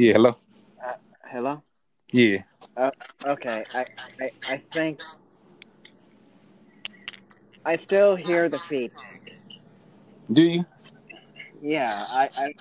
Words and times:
Yeah, 0.00 0.14
hello. 0.14 0.30
Uh, 0.82 0.92
hello. 1.30 1.62
Yeah. 2.10 2.44
Uh, 2.74 2.90
okay. 3.26 3.62
I, 3.74 3.84
I 4.18 4.30
I 4.48 4.62
think 4.72 4.98
I 7.66 7.76
still 7.84 8.16
hear 8.16 8.48
the 8.48 8.58
feet. 8.60 8.94
Do 10.32 10.42
you? 10.42 10.64
Yeah. 11.60 11.92
I 12.12 12.30
I 12.34 12.54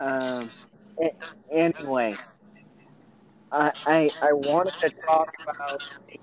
don't. 0.00 0.40
Um. 0.40 0.48
Anyway, 1.52 2.14
I 3.52 3.70
I 3.84 4.10
I 4.22 4.32
wanted 4.32 4.72
to 4.80 4.88
talk 4.88 5.28
about 5.42 5.82
the 6.08 6.18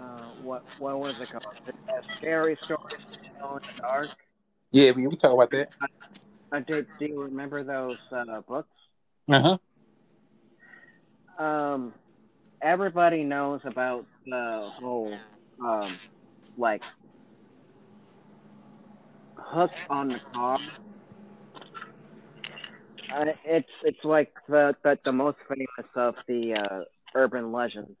uh, 0.00 0.28
what 0.42 0.62
what 0.78 0.98
was 0.98 1.14
it 1.20 1.30
called? 1.30 1.42
The 1.66 1.72
scary 2.16 2.58
stories 2.64 2.80
in 3.42 3.48
the 3.48 3.60
dark. 3.82 4.10
Yeah, 4.72 4.92
we 4.92 5.06
we 5.06 5.16
talk 5.16 5.32
about 5.32 5.50
that. 5.50 5.68
I, 6.52 6.60
do, 6.60 6.84
do 6.98 7.06
you 7.06 7.22
remember 7.22 7.62
those 7.62 7.98
uh, 8.12 8.40
books? 8.48 8.68
Uh 9.28 9.58
huh. 11.38 11.44
Um, 11.44 11.94
everybody 12.62 13.24
knows 13.24 13.60
about 13.64 14.06
the 14.26 14.70
whole 14.78 15.18
um 15.64 15.98
like 16.56 16.82
hook 19.36 19.70
on 19.88 20.08
the 20.08 20.20
car. 20.32 20.58
Uh, 23.14 23.24
it's 23.44 23.68
it's 23.84 24.04
like 24.04 24.32
the, 24.48 24.74
the 24.84 24.98
the 25.04 25.12
most 25.12 25.38
famous 25.48 25.90
of 25.96 26.14
the 26.28 26.54
uh, 26.54 26.84
urban 27.14 27.52
legends, 27.52 27.96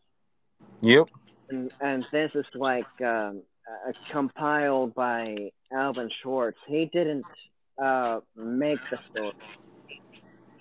Yep. 0.82 1.08
And 1.50 1.72
and 1.80 2.02
this 2.10 2.30
is 2.34 2.46
like 2.54 2.88
um, 3.00 3.42
uh, 3.68 3.92
compiled 4.08 4.94
by 4.94 5.50
Alvin 5.72 6.08
Schwartz. 6.22 6.58
He 6.66 6.86
didn't 6.86 7.26
uh, 7.82 8.20
make 8.36 8.82
the 8.84 8.98
story; 9.12 9.32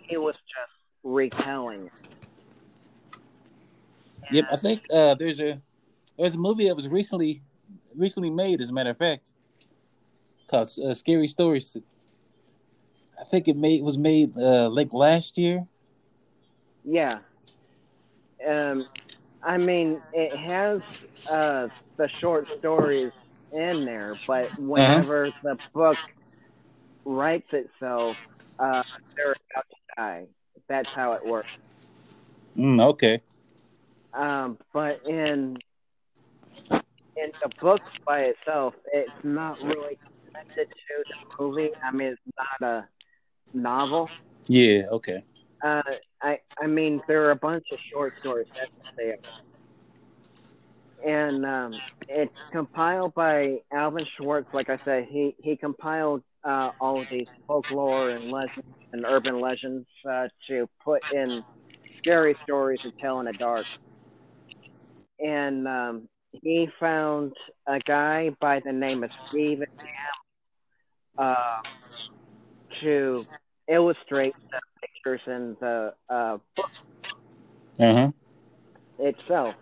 he 0.07 0.17
was 0.17 0.37
just 0.37 0.85
retelling. 1.03 1.85
it. 1.85 2.11
Yep. 4.31 4.45
I 4.51 4.55
think 4.57 4.85
uh, 4.91 5.15
there's 5.15 5.39
a 5.39 5.61
there's 6.17 6.35
a 6.35 6.37
movie 6.37 6.67
that 6.67 6.75
was 6.75 6.87
recently 6.87 7.41
recently 7.95 8.29
made, 8.29 8.61
as 8.61 8.69
a 8.69 8.73
matter 8.73 8.91
of 8.91 8.97
fact, 8.97 9.31
called 10.49 10.69
uh, 10.83 10.93
"Scary 10.93 11.27
Stories." 11.27 11.77
I 13.19 13.25
think 13.25 13.47
it 13.47 13.57
made 13.57 13.83
was 13.83 13.97
made 13.97 14.37
uh, 14.37 14.69
like 14.69 14.93
last 14.93 15.37
year. 15.37 15.65
Yeah. 16.85 17.19
Um, 18.47 18.85
I 19.43 19.57
mean, 19.57 20.01
it 20.13 20.35
has 20.35 20.81
uh, 21.31 21.67
the 21.97 22.09
short 22.09 22.47
stories 22.59 23.11
in 23.51 23.85
there, 23.85 24.13
but 24.27 24.51
whenever 24.57 25.25
the 25.43 25.57
book 25.73 25.97
writes 27.05 27.47
itself, 27.51 28.17
uh, 28.59 28.83
they're 29.15 29.35
about 29.53 29.65
to 29.69 29.75
die. 29.97 30.25
That's 30.67 30.89
how 30.93 31.13
it 31.13 31.25
works. 31.25 31.57
Mm, 32.57 32.81
okay. 32.81 33.21
Um, 34.13 34.57
but 34.73 34.99
in 35.07 35.57
in 37.15 37.31
the 37.41 37.49
book 37.61 37.81
by 38.05 38.21
itself, 38.21 38.73
it's 38.93 39.13
not 39.23 39.57
really 39.63 39.97
connected 40.25 40.67
to 40.69 41.03
the 41.09 41.43
movie. 41.43 41.71
I 41.83 41.91
mean, 41.91 42.07
it's 42.09 42.21
not 42.37 42.69
a 42.69 42.87
novel. 43.53 44.09
Yeah. 44.47 44.83
Okay. 44.91 45.23
Uh, 45.63 45.81
I 46.21 46.39
I 46.59 46.67
mean, 46.67 47.01
there 47.07 47.25
are 47.25 47.31
a 47.31 47.35
bunch 47.35 47.65
of 47.71 47.79
short 47.91 48.13
stories. 48.19 48.47
That's 48.55 48.71
are. 48.95 49.15
And 51.05 51.45
um, 51.45 51.71
it's 52.07 52.49
compiled 52.51 53.13
by 53.13 53.59
Alvin 53.71 54.05
Schwartz. 54.17 54.47
Like 54.53 54.69
I 54.69 54.79
said, 54.83 55.07
he 55.09 55.35
he 55.39 55.55
compiled 55.55 56.23
uh, 56.43 56.71
all 56.79 56.99
of 56.99 57.09
these 57.09 57.27
folklore 57.47 58.09
and 58.09 58.31
legends 58.31 58.65
and 58.91 59.05
urban 59.07 59.39
legends 59.39 59.87
uh, 60.09 60.27
to 60.47 60.67
put 60.83 61.01
in 61.13 61.43
scary 61.97 62.33
stories 62.33 62.81
to 62.81 62.91
tell 62.99 63.19
in 63.19 63.25
the 63.25 63.33
dark. 63.33 63.65
And 65.19 65.67
um, 65.67 66.09
he 66.31 66.69
found 66.79 67.33
a 67.67 67.79
guy 67.79 68.31
by 68.39 68.61
the 68.63 68.71
name 68.71 69.03
of 69.03 69.11
Stephen 69.27 69.67
uh, 71.17 71.61
to 72.81 73.25
illustrate 73.67 74.35
pictures 74.81 75.21
in 75.27 75.55
the 75.59 75.93
uh, 76.09 76.37
book 76.55 76.69
Uh 77.79 77.93
huh. 77.93 78.11
itself. 78.99 79.55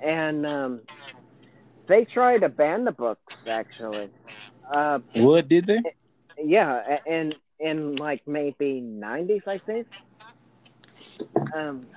And 0.00 0.46
um, 0.46 0.80
they 1.88 2.04
tried 2.04 2.40
to 2.40 2.48
ban 2.48 2.84
the 2.84 2.92
books, 2.92 3.34
actually. 3.48 4.10
Uh, 4.72 4.98
What 5.14 5.48
did 5.48 5.66
they? 5.66 5.84
yeah, 6.38 6.98
and 7.06 7.34
in 7.58 7.96
like 7.98 8.22
maybe 8.26 8.80
90s, 8.80 9.46
I 9.46 9.58
think. 9.58 9.86
Um, 11.54 11.88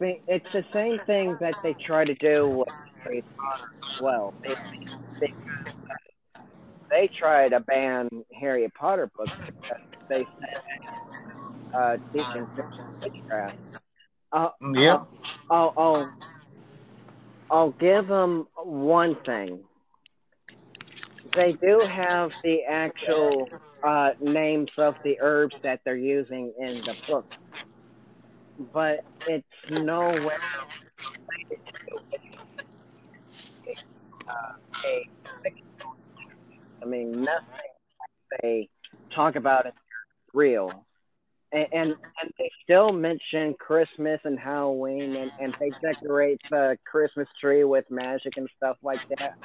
it's 0.00 0.46
the 0.52 0.64
same 0.72 1.00
thing 1.06 1.36
that 1.40 1.56
they 1.62 1.74
try 1.84 2.04
to 2.04 2.14
do 2.14 2.48
with 2.48 2.68
Harry 3.04 3.24
Potter 3.38 3.70
as 3.78 4.00
well. 4.00 4.34
They, 4.44 4.58
they, 5.20 5.32
they 6.90 7.10
try 7.18 7.48
to 7.48 7.60
ban 7.60 8.08
Harry 8.40 8.68
Potter 8.78 9.10
books 9.16 9.32
because 9.46 9.80
they 10.08 10.26
said 10.40 10.58
uh, 11.76 11.96
deacon 12.12 12.48
witchcraft. 13.02 13.56
Uh, 14.32 14.48
Yep. 14.74 15.06
I'll, 15.50 15.72
I'll, 15.76 16.14
I'll 17.50 17.70
give 17.70 18.06
them 18.06 18.46
one 18.62 19.16
thing. 19.24 19.60
They 21.34 21.52
do 21.52 21.80
have 21.86 22.32
the 22.42 22.64
actual 22.68 23.48
uh, 23.86 24.10
names 24.20 24.70
of 24.78 24.94
the 25.04 25.18
herbs 25.20 25.54
that 25.62 25.80
they're 25.84 25.96
using 25.96 26.52
in 26.58 26.74
the 26.74 26.96
book, 27.06 27.26
but 28.72 29.04
it's 29.26 29.46
nowhere 29.70 30.18
related 30.20 31.62
to 31.86 31.96
uh, 34.28 34.52
a. 34.86 35.06
I 36.82 36.86
mean, 36.86 37.22
nothing 37.22 37.42
they 38.42 38.68
talk 39.14 39.36
about 39.36 39.66
is 39.66 39.72
real. 40.32 40.86
And, 41.50 41.66
and 41.72 41.88
and 41.88 42.32
they 42.38 42.50
still 42.62 42.92
mention 42.92 43.54
Christmas 43.54 44.20
and 44.24 44.38
Halloween, 44.38 45.16
and, 45.16 45.32
and 45.40 45.56
they 45.58 45.70
decorate 45.80 46.40
the 46.50 46.76
Christmas 46.84 47.26
tree 47.40 47.64
with 47.64 47.86
magic 47.90 48.36
and 48.36 48.48
stuff 48.58 48.76
like 48.82 49.08
that. 49.16 49.38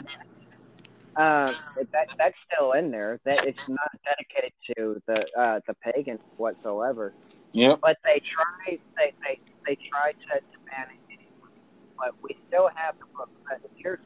Uh, 1.15 1.45
that 1.93 2.09
that's 2.17 2.35
still 2.51 2.73
in 2.73 2.91
there. 2.91 3.19
That 3.23 3.45
it's 3.45 3.69
not 3.69 3.89
dedicated 4.03 4.51
to 4.75 5.01
the 5.07 5.25
uh, 5.39 5.59
the 5.65 5.75
pagans 5.75 6.19
whatsoever. 6.37 7.13
Yep. 7.53 7.79
But 7.81 7.97
they 8.03 8.19
try 8.19 8.79
they 8.97 9.13
they, 9.23 9.39
they 9.65 9.77
try 9.89 10.11
to, 10.11 10.39
to 10.39 10.57
ban 10.65 10.87
it 10.89 10.99
anyway. 11.07 11.55
But 11.97 12.15
we 12.21 12.35
still 12.47 12.69
have 12.75 12.95
the 12.99 13.05
book. 13.15 13.29
But 13.47 13.61
here's 13.75 13.99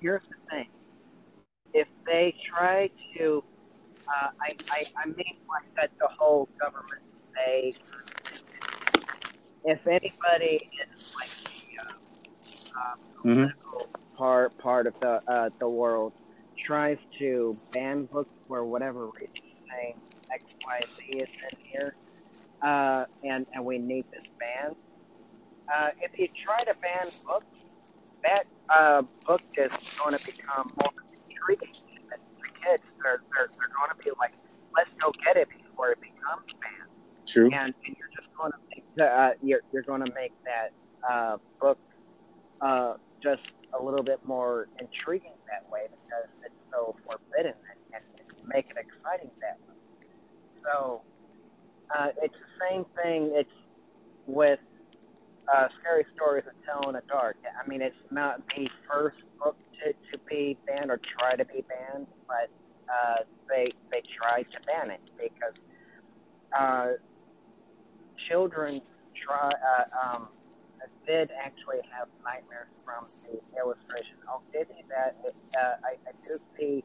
here's 0.00 0.22
the 0.28 0.50
thing. 0.50 0.68
If 1.72 1.88
they 2.04 2.34
try 2.52 2.90
to, 3.16 3.44
uh, 4.08 4.28
I, 4.42 4.50
I 4.72 4.84
I 4.96 5.06
mean 5.06 5.36
like 5.48 5.74
that 5.76 5.90
the 6.00 6.08
whole 6.08 6.48
government 6.60 7.02
they 7.46 7.72
if 9.64 9.86
anybody 9.86 10.68
is 10.82 11.14
like 11.18 11.30
the 11.44 11.78
uh, 11.82 12.80
uh, 12.80 12.96
Mhm. 13.24 13.52
political 13.52 13.88
part 14.16 14.56
part 14.58 14.86
of 14.86 14.98
the 15.00 15.20
uh, 15.30 15.50
the 15.58 15.68
world 15.68 16.12
tries 16.66 16.98
to 17.18 17.56
ban 17.72 18.04
books 18.06 18.32
for 18.48 18.64
whatever 18.64 19.06
reason, 19.08 19.42
saying 19.70 19.96
X 20.32 20.44
Y 20.66 20.80
Z 20.96 21.04
is 21.18 21.28
in 21.52 21.58
here, 21.70 21.94
uh, 22.62 23.04
and 23.24 23.46
and 23.54 23.64
we 23.64 23.78
need 23.78 24.04
this 24.10 24.26
ban. 24.38 24.74
Uh, 25.72 25.90
if 26.00 26.18
you 26.18 26.28
try 26.44 26.58
to 26.64 26.74
ban 26.80 27.06
books, 27.26 27.46
that 28.22 28.44
uh, 28.68 29.02
book 29.26 29.42
is 29.56 29.72
going 30.02 30.16
to 30.16 30.24
become 30.24 30.70
more 30.80 30.92
intriguing 31.28 31.72
to 31.74 32.00
the 32.10 32.48
kids. 32.60 32.82
They're 33.02 33.20
they're, 33.34 33.48
they're 33.58 33.74
going 33.76 33.90
to 33.96 34.02
be 34.02 34.10
like, 34.18 34.32
let's 34.74 34.94
go 34.96 35.12
get 35.24 35.36
it 35.36 35.48
before 35.48 35.90
it 35.92 36.00
becomes 36.00 36.46
banned 36.60 36.79
True. 37.32 37.50
and, 37.52 37.74
and 37.86 37.96
you're 37.98 38.08
just 38.14 38.34
going 38.36 38.52
to 38.52 38.58
make 38.74 38.84
the, 38.96 39.04
uh, 39.04 39.30
you're 39.42 39.60
you're 39.72 39.82
going 39.82 40.04
to 40.04 40.12
make 40.14 40.32
that 40.44 40.72
uh, 41.08 41.36
book 41.60 41.78
uh, 42.60 42.94
just 43.22 43.42
a 43.78 43.82
little 43.82 44.02
bit 44.02 44.20
more 44.24 44.68
intriguing 44.80 45.32
that 45.46 45.70
way 45.70 45.86
because 45.90 46.28
it's 46.44 46.54
so 46.72 46.96
forbidden 47.04 47.54
and, 47.94 48.02
and 48.02 48.48
make 48.48 48.66
it 48.70 48.76
exciting 48.76 49.30
that 49.40 49.58
way. 49.68 49.74
So 50.64 51.02
uh, 51.96 52.08
it's 52.22 52.34
the 52.34 52.66
same 52.68 52.84
thing. 53.02 53.32
It's 53.34 53.50
with 54.26 54.60
uh, 55.52 55.68
scary 55.80 56.06
stories 56.14 56.44
to 56.44 56.52
tell 56.66 56.88
in 56.88 56.94
the 56.94 57.02
dark. 57.08 57.36
I 57.44 57.68
mean, 57.68 57.82
it's 57.82 57.96
not 58.10 58.42
the 58.56 58.68
first 58.90 59.18
book 59.38 59.56
to, 59.82 59.92
to 59.92 60.24
be 60.28 60.56
banned 60.66 60.90
or 60.90 61.00
try 61.18 61.36
to 61.36 61.44
be 61.44 61.64
banned, 61.68 62.06
but 62.26 62.50
uh, 62.88 63.22
they 63.48 63.72
they 63.90 64.02
tried 64.16 64.46
to 64.52 64.58
ban 64.66 64.90
it 64.90 65.00
because 65.16 65.54
uh, 66.58 66.86
children 68.30 68.80
try 69.26 69.50
uh, 69.50 70.14
um, 70.16 70.28
did 71.06 71.30
actually 71.36 71.80
have 71.90 72.08
nightmares 72.24 72.68
from 72.84 73.04
the 73.26 73.40
illustration. 73.58 74.16
I'll 74.28 74.42
you 74.54 74.84
that. 74.88 75.16
It, 75.24 75.34
uh, 75.56 75.74
I, 75.84 75.92
I 76.08 76.12
do 76.26 76.38
see 76.58 76.84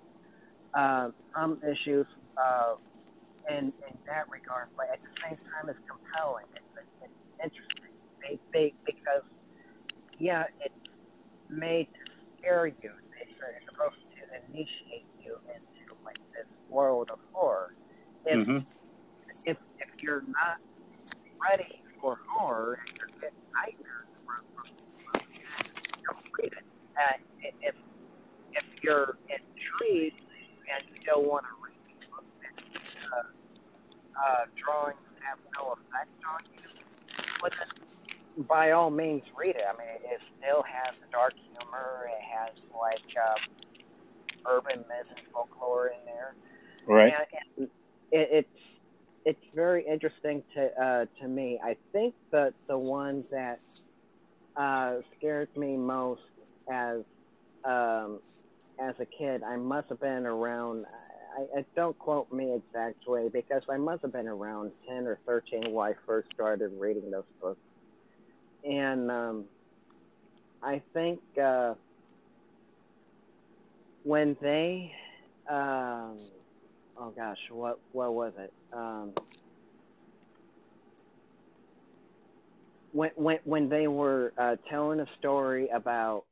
uh, 0.73 1.09
some 1.33 1.59
issues 1.63 2.07
uh, 2.37 2.75
in 3.49 3.65
in 3.65 3.95
that 4.07 4.29
regard, 4.29 4.67
but 4.75 4.87
at 4.91 4.99
the 5.01 5.09
same 5.23 5.37
time, 5.37 5.69
it's 5.69 5.79
compelling. 5.87 6.45
It's, 6.55 6.87
it's 7.03 7.13
interesting. 7.43 7.93
They, 8.21 8.39
they 8.53 8.73
because 8.85 9.23
yeah, 10.19 10.45
it's 10.63 10.73
made 11.49 11.87
to 11.93 12.11
scare 12.39 12.67
you. 12.67 12.91
It's, 13.21 13.31
it's 13.31 13.65
supposed 13.71 14.01
to 14.17 14.21
initiate 14.49 15.05
you 15.23 15.37
into 15.47 15.93
like 16.03 16.17
this 16.33 16.47
world 16.69 17.09
of 17.11 17.19
horror. 17.33 17.73
If 18.25 18.39
Mm-hmm. 18.39 18.57
if 19.45 19.57
if 19.79 19.89
you're 20.01 20.23
not 20.27 20.57
ready 21.49 21.81
for 22.01 22.19
horror 22.27 22.79
and 22.87 22.97
you're 22.97 23.07
getting 23.21 23.37
nightmares 23.53 24.07
from, 24.25 24.43
from, 24.55 25.21
don't 26.03 26.25
read 26.39 26.53
it. 26.53 26.65
Uh, 26.97 27.17
if 27.61 27.75
if 28.53 28.65
you're 28.83 29.17
intrigued 29.29 30.21
and 30.73 30.83
still 31.01 31.23
want 31.23 31.45
to 31.45 31.51
read 31.63 32.01
the 32.01 32.07
book, 32.09 32.23
and, 32.45 33.11
uh, 33.13 34.19
uh, 34.19 34.45
drawings 34.55 34.97
have 35.21 35.39
no 35.55 35.73
effect 35.73 36.09
on 36.29 36.39
you, 36.53 36.83
well, 37.41 37.51
then 37.57 38.45
by 38.47 38.71
all 38.71 38.89
means 38.91 39.23
read 39.37 39.55
it. 39.55 39.63
I 39.67 39.77
mean, 39.77 39.87
it 40.03 40.21
still 40.39 40.63
has 40.63 40.95
the 41.01 41.07
dark 41.11 41.33
humor. 41.35 42.07
It 42.09 42.23
has 42.23 42.53
like 42.73 43.01
uh, 43.17 43.35
urban 44.49 44.79
myth 44.87 45.07
and 45.09 45.27
folklore 45.33 45.87
in 45.87 46.05
there 46.05 46.35
Right. 46.87 47.13
and, 47.13 47.39
and 47.59 47.69
it, 48.11 48.29
it's 48.31 48.59
it's 49.25 49.39
very 49.55 49.85
interesting 49.87 50.43
to 50.53 50.81
uh, 50.81 51.05
to 51.21 51.27
me. 51.27 51.59
I 51.63 51.77
think 51.91 52.13
that 52.31 52.53
the 52.67 52.77
one 52.77 53.23
that 53.31 53.59
uh, 54.55 54.97
scared 55.17 55.49
me 55.55 55.77
most 55.77 56.21
as 56.69 57.01
um, 57.63 58.19
as 58.79 58.95
a 58.99 59.05
kid, 59.05 59.43
I 59.43 59.55
must 59.55 59.89
have 59.89 60.01
been 60.01 60.25
around. 60.25 60.85
I, 61.37 61.59
I 61.59 61.65
don't 61.75 61.97
quote 61.97 62.31
me 62.31 62.53
exactly 62.53 63.29
because 63.31 63.63
I 63.69 63.77
must 63.77 64.01
have 64.01 64.11
been 64.11 64.27
around 64.27 64.71
ten 64.87 65.07
or 65.07 65.19
thirteen 65.25 65.71
when 65.71 65.91
I 65.91 65.95
first 66.05 66.29
started 66.33 66.71
reading 66.77 67.09
those 67.09 67.23
books, 67.41 67.59
and 68.63 69.09
um, 69.09 69.45
I 70.61 70.81
think 70.93 71.21
uh, 71.41 71.75
when 74.03 74.35
they 74.41 74.93
um, 75.49 76.17
oh 76.97 77.11
gosh, 77.15 77.37
what 77.49 77.79
what 77.91 78.13
was 78.13 78.33
it? 78.37 78.53
Um, 78.73 79.13
when 82.95 83.11
when 83.15 83.39
when 83.43 83.69
they 83.69 83.87
were 83.87 84.31
uh, 84.37 84.55
telling 84.69 85.01
a 85.01 85.07
story 85.19 85.67
about 85.67 86.23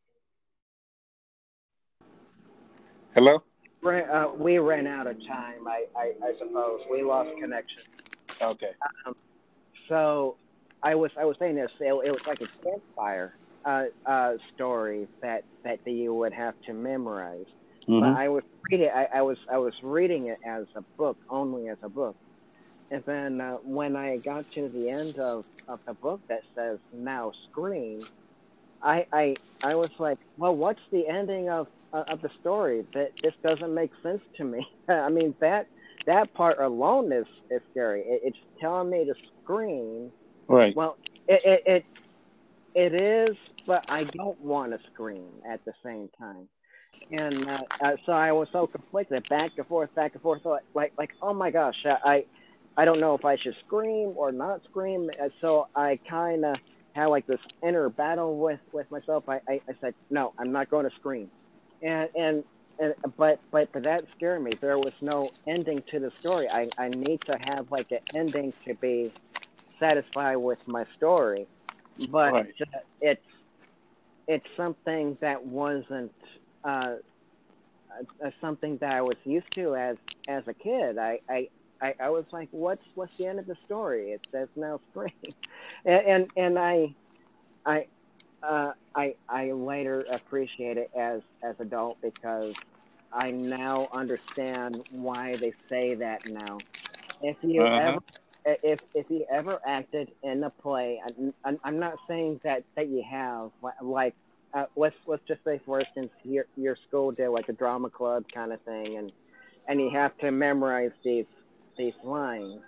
Hello. 3.14 3.44
uh, 3.86 4.32
we 4.38 4.58
ran 4.58 4.88
out 4.88 5.06
of 5.06 5.18
time. 5.28 5.68
I, 5.68 5.86
I 5.96 6.14
I 6.24 6.34
suppose 6.40 6.80
we 6.90 7.04
lost 7.04 7.32
connection. 7.38 7.84
Okay. 8.42 8.72
Um, 9.06 9.14
so 9.90 10.38
I 10.82 10.96
was 10.96 11.12
I 11.20 11.26
was 11.26 11.36
saying 11.38 11.56
this. 11.56 11.76
It, 11.82 11.88
it 11.88 12.12
was 12.12 12.26
like 12.26 12.42
a 12.42 12.48
campfire 12.48 13.36
uh, 13.66 13.86
uh, 14.06 14.34
story 14.56 15.10
that 15.22 15.44
that 15.66 15.86
you 15.86 16.14
would 16.14 16.32
have 16.32 16.56
to 16.66 16.74
memorize. 16.74 17.46
Mm-hmm. 17.90 18.00
But 18.00 18.18
I 18.18 18.30
was 18.30 18.46
reading. 18.72 18.90
I, 18.96 19.10
I 19.16 19.22
was 19.22 19.38
I 19.52 19.58
was 19.58 19.74
reading 19.84 20.28
it 20.28 20.40
as 20.46 20.66
a 20.76 20.82
book, 20.98 21.18
only 21.30 21.68
as 21.68 21.78
a 21.84 21.90
book. 21.90 22.16
And 22.92 23.04
then 23.06 23.42
uh, 23.42 23.56
when 23.64 23.96
I 23.96 24.18
got 24.18 24.46
to 24.52 24.70
the 24.70 24.90
end 24.90 25.18
of, 25.18 25.48
of 25.68 25.84
the 25.86 25.94
book 25.94 26.22
that 26.28 26.44
says 26.56 26.80
now 26.94 27.32
scream, 27.50 28.00
I, 28.82 29.06
I 29.14 29.36
I 29.64 29.76
was 29.76 29.92
like, 29.98 30.20
well, 30.38 30.56
what's 30.56 30.82
the 30.92 31.08
ending 31.08 31.50
of 31.50 31.68
uh, 31.94 32.04
of 32.08 32.22
the 32.22 32.30
story? 32.42 32.86
That 32.94 33.14
this 33.24 33.34
doesn't 33.42 33.74
make 33.74 33.92
sense 34.04 34.22
to 34.38 34.44
me. 34.44 34.68
I 34.90 35.10
mean 35.10 35.34
that 35.40 35.68
that 36.06 36.34
part 36.34 36.60
alone 36.60 37.12
is 37.12 37.26
is 37.50 37.62
scary. 37.72 38.02
It, 38.02 38.22
it's 38.26 38.48
telling 38.60 38.90
me 38.90 39.06
to 39.06 39.16
scream. 39.42 40.12
Right. 40.50 40.76
Well, 40.76 40.98
it 41.28 41.46
it 41.46 41.64
it, 41.66 41.86
it 42.76 42.94
is, 42.94 43.38
but 43.66 43.90
I 43.90 44.04
don't 44.04 44.40
want 44.42 44.74
to 44.74 44.80
scream 44.92 45.30
at 45.48 45.64
the 45.64 45.74
same 45.84 46.10
time. 46.20 46.50
And 47.12 47.48
uh, 47.48 47.62
uh, 47.82 47.96
so 48.06 48.12
I 48.12 48.32
was 48.34 48.50
so 48.50 48.68
conflicted, 48.68 49.28
back 49.30 49.52
and 49.58 49.66
forth, 49.66 49.96
back 49.96 50.14
and 50.14 50.22
forth, 50.22 50.46
like 50.46 50.64
like, 50.74 50.94
like 50.98 51.12
oh 51.22 51.34
my 51.34 51.52
gosh, 51.52 51.86
I 51.86 52.26
I 52.78 52.86
don't 52.86 53.00
know 53.00 53.16
if 53.16 53.26
I 53.26 53.38
should 53.38 53.56
scream 53.66 54.14
or 54.16 54.32
not 54.32 54.64
scream. 54.66 55.10
So 55.42 55.68
I 55.76 56.00
kind 56.10 56.46
of 56.46 56.58
had 56.94 57.08
like 57.08 57.28
this 57.28 57.40
inner 57.64 57.90
battle 57.90 58.38
with 58.40 58.62
with 58.72 58.90
myself. 58.92 59.26
I, 59.30 59.42
I 59.48 59.62
I 59.70 59.74
said 59.82 59.96
no, 60.10 60.34
I'm 60.40 60.52
not 60.52 60.70
going 60.70 60.86
to 60.90 60.96
scream, 60.96 61.32
and 61.82 62.10
and. 62.16 62.44
And, 62.80 62.96
but 63.18 63.40
but 63.52 63.70
but 63.72 63.84
that 63.84 64.06
scared 64.16 64.44
me. 64.44 64.58
There 64.60 64.80
was 64.80 64.94
no 65.00 65.34
ending 65.48 65.84
to 65.92 66.00
the 66.00 66.12
story. 66.20 66.50
I, 66.50 66.72
I 66.78 66.90
need 66.90 67.22
to 67.28 67.38
have 67.54 67.72
like 67.72 67.92
an 67.92 68.00
ending 68.16 68.54
to 68.66 68.74
be 68.74 69.14
satisfied 69.80 70.38
with 70.38 70.60
my 70.68 70.86
story, 70.96 71.48
but 72.10 72.34
Right. 72.34 72.56
it's 73.02 73.22
it's 74.28 74.46
something 74.58 75.18
that 75.22 75.46
wasn't 75.46 76.14
uh, 76.64 76.96
uh, 78.26 78.32
something 78.42 78.78
that 78.80 78.92
I 78.92 79.02
was 79.02 79.18
used 79.24 79.54
to 79.56 79.76
as 79.76 79.98
as 80.28 80.44
a 80.48 80.54
kid. 80.54 80.98
I, 80.98 81.20
I 81.30 81.50
I 81.84 81.96
I 82.02 82.12
was 82.12 82.26
like, 82.34 82.50
what's 82.52 82.84
what's 82.96 83.14
the 83.20 83.28
end 83.28 83.40
of 83.40 83.48
the 83.48 83.58
story? 83.66 84.12
It 84.14 84.22
says 84.34 84.50
now 84.56 84.82
spring, 84.92 85.14
and 85.86 86.08
and, 86.08 86.28
and 86.38 86.60
I 86.60 86.96
I. 87.66 87.88
Uh, 88.44 88.74
I 88.96 89.16
I 89.30 89.52
later 89.54 90.06
appreciate 90.12 90.78
it 90.78 90.90
as 90.98 91.22
as 91.44 91.56
adult 91.60 92.00
because 92.02 92.56
I 93.14 93.32
now 93.32 93.90
understand 93.94 94.82
why 94.90 95.38
they 95.38 95.54
say 95.70 95.96
that 95.96 96.22
now. 96.26 96.64
If 97.22 97.38
you 97.44 97.70
Uh-huh. 97.70 97.78
ever 97.78 98.00
if 98.46 98.80
if 98.94 99.08
you 99.10 99.26
ever 99.32 99.60
acted 99.68 100.10
in 100.24 100.44
a 100.44 100.50
play, 100.50 101.02
I'm, 101.06 101.34
I'm, 101.46 101.60
I'm 101.64 101.80
not 101.80 101.96
saying 102.08 102.42
that 102.44 102.64
that 102.76 102.90
you 102.90 103.04
have 103.10 103.52
like 103.82 104.16
uh, 104.54 104.66
let's 104.76 104.96
let's 105.08 105.24
just 105.28 105.44
say 105.46 105.62
for 105.66 105.80
instance 105.82 106.12
your 106.24 106.46
your 106.56 106.78
school 106.88 107.12
did 107.12 107.30
like 107.30 107.50
a 107.50 107.54
drama 107.54 107.90
club 107.90 108.26
kind 108.34 108.54
of 108.54 108.62
thing, 108.64 108.98
and 108.98 109.12
and 109.68 109.82
you 109.82 109.92
have 109.94 110.18
to 110.20 110.32
memorize 110.32 110.92
these 111.04 111.26
these 111.78 111.94
lines. 112.04 112.62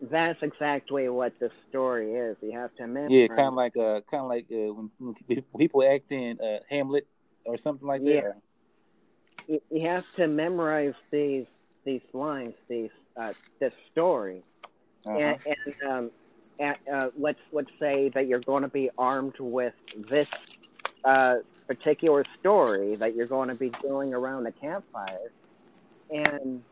That's 0.00 0.42
exactly 0.42 1.08
what 1.08 1.38
the 1.38 1.50
story 1.68 2.12
is. 2.14 2.36
You 2.42 2.52
have 2.52 2.74
to 2.76 2.86
memorize. 2.86 3.10
Yeah, 3.10 3.26
kind 3.28 3.48
of 3.48 3.54
like 3.54 3.76
uh, 3.76 4.00
kind 4.02 4.24
of 4.24 4.28
like 4.28 4.46
uh, 4.52 4.74
when, 4.74 4.90
when 4.98 5.42
people 5.58 5.82
act 5.82 6.12
in 6.12 6.38
uh, 6.40 6.58
Hamlet 6.68 7.06
or 7.44 7.56
something 7.56 7.88
like 7.88 8.02
that. 8.02 8.08
Yeah. 8.10 8.32
you, 9.48 9.62
you 9.70 9.88
have 9.88 10.04
to 10.16 10.26
memorize 10.28 10.94
these 11.10 11.48
these 11.84 12.02
lines, 12.12 12.54
these 12.68 12.90
uh, 13.16 13.32
this 13.58 13.72
story, 13.92 14.42
Uh-huh. 15.06 15.18
and, 15.18 15.38
and 15.46 15.90
um, 15.90 16.10
and, 16.58 16.76
uh, 16.92 17.10
let's 17.18 17.40
let's 17.52 17.72
say 17.78 18.10
that 18.10 18.26
you're 18.26 18.40
going 18.40 18.62
to 18.62 18.68
be 18.68 18.90
armed 18.98 19.38
with 19.38 19.74
this 19.96 20.28
uh, 21.04 21.36
particular 21.66 22.24
story 22.40 22.96
that 22.96 23.14
you're 23.14 23.26
going 23.26 23.48
to 23.48 23.54
be 23.54 23.70
doing 23.70 24.12
around 24.12 24.44
the 24.44 24.52
campfire, 24.52 25.30
and 26.10 26.62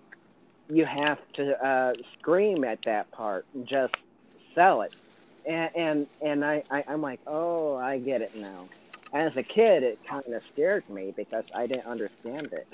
you 0.70 0.84
have 0.84 1.18
to 1.34 1.64
uh, 1.64 1.94
scream 2.18 2.64
at 2.64 2.80
that 2.84 3.10
part 3.10 3.46
and 3.54 3.66
just 3.66 3.94
sell 4.54 4.82
it. 4.82 4.94
And 5.46 5.76
and, 5.76 6.06
and 6.22 6.44
I, 6.44 6.62
I 6.70 6.84
I'm 6.88 7.02
like, 7.02 7.20
oh, 7.26 7.76
I 7.76 7.98
get 7.98 8.22
it 8.22 8.34
now. 8.36 8.68
As 9.12 9.36
a 9.36 9.42
kid, 9.42 9.82
it 9.82 9.98
kind 10.06 10.26
of 10.34 10.42
scared 10.52 10.88
me 10.88 11.12
because 11.16 11.44
I 11.54 11.66
didn't 11.66 11.86
understand 11.86 12.52
it. 12.52 12.66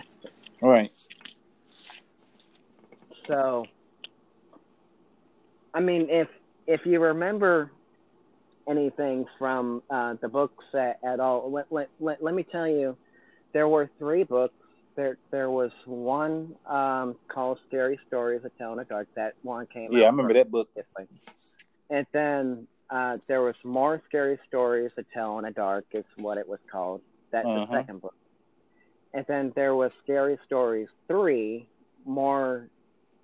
Right. 0.63 0.93
So, 3.27 3.67
I 5.75 5.81
mean, 5.81 6.09
if 6.09 6.29
if 6.67 6.87
you 6.87 7.01
remember 7.01 7.71
anything 8.69 9.27
from 9.39 9.83
uh, 9.91 10.15
the 10.21 10.29
books 10.29 10.65
at, 10.75 10.99
at 11.03 11.19
all, 11.19 11.51
let, 11.51 11.71
let, 11.73 11.89
let, 11.99 12.23
let 12.23 12.35
me 12.35 12.45
tell 12.45 12.69
you, 12.69 12.97
there 13.53 13.67
were 13.67 13.91
three 13.99 14.23
books. 14.23 14.55
There 14.97 15.19
there 15.31 15.51
was 15.51 15.71
one 15.87 16.55
um, 16.67 17.17
called 17.29 17.59
"Scary 17.69 17.99
Stories 18.09 18.45
of 18.45 18.57
Tell 18.59 18.73
in 18.73 18.79
the 18.79 18.85
Dark." 18.85 19.09
That 19.15 19.35
one 19.43 19.67
came. 19.67 19.89
Yeah, 19.91 20.05
I 20.05 20.07
remember 20.11 20.35
that 20.35 20.51
book. 20.51 20.69
And 21.89 22.07
then 22.13 22.67
uh, 22.89 23.19
there 23.27 23.43
was 23.43 23.57
more 23.65 24.01
scary 24.09 24.39
stories 24.47 24.91
to 24.97 25.05
tell 25.15 25.39
in 25.39 25.45
the 25.45 25.51
dark, 25.51 25.87
is 25.93 26.05
what 26.17 26.39
it 26.39 26.49
was 26.49 26.61
called. 26.71 27.01
That's 27.33 27.47
Uh-huh. 27.47 27.67
the 27.67 27.73
second 27.73 28.01
book. 28.01 28.15
And 29.13 29.25
then 29.27 29.53
there 29.57 29.75
was 29.75 29.91
Scary 30.05 30.39
Stories 30.47 30.89
three, 31.09 31.67
more 32.05 32.69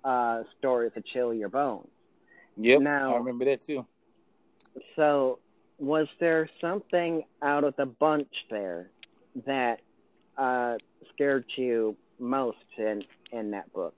uh, 0.03 0.43
stories 0.57 0.91
to 0.95 1.01
chill 1.01 1.33
your 1.33 1.47
bones. 1.49 1.87
Yep. 2.57 2.81
Now- 2.81 3.13
I 3.13 3.17
remember 3.17 3.45
that 3.45 3.61
too. 3.61 3.85
So, 4.95 5.39
was 5.79 6.07
there 6.19 6.49
something 6.61 7.23
out 7.41 7.63
of 7.63 7.75
the 7.77 7.85
bunch 7.85 8.31
there 8.49 8.89
that 9.45 9.79
uh, 10.37 10.77
scared 11.13 11.45
you 11.55 11.95
most 12.19 12.57
in 12.77 13.03
in 13.31 13.51
that 13.51 13.71
book? 13.73 13.95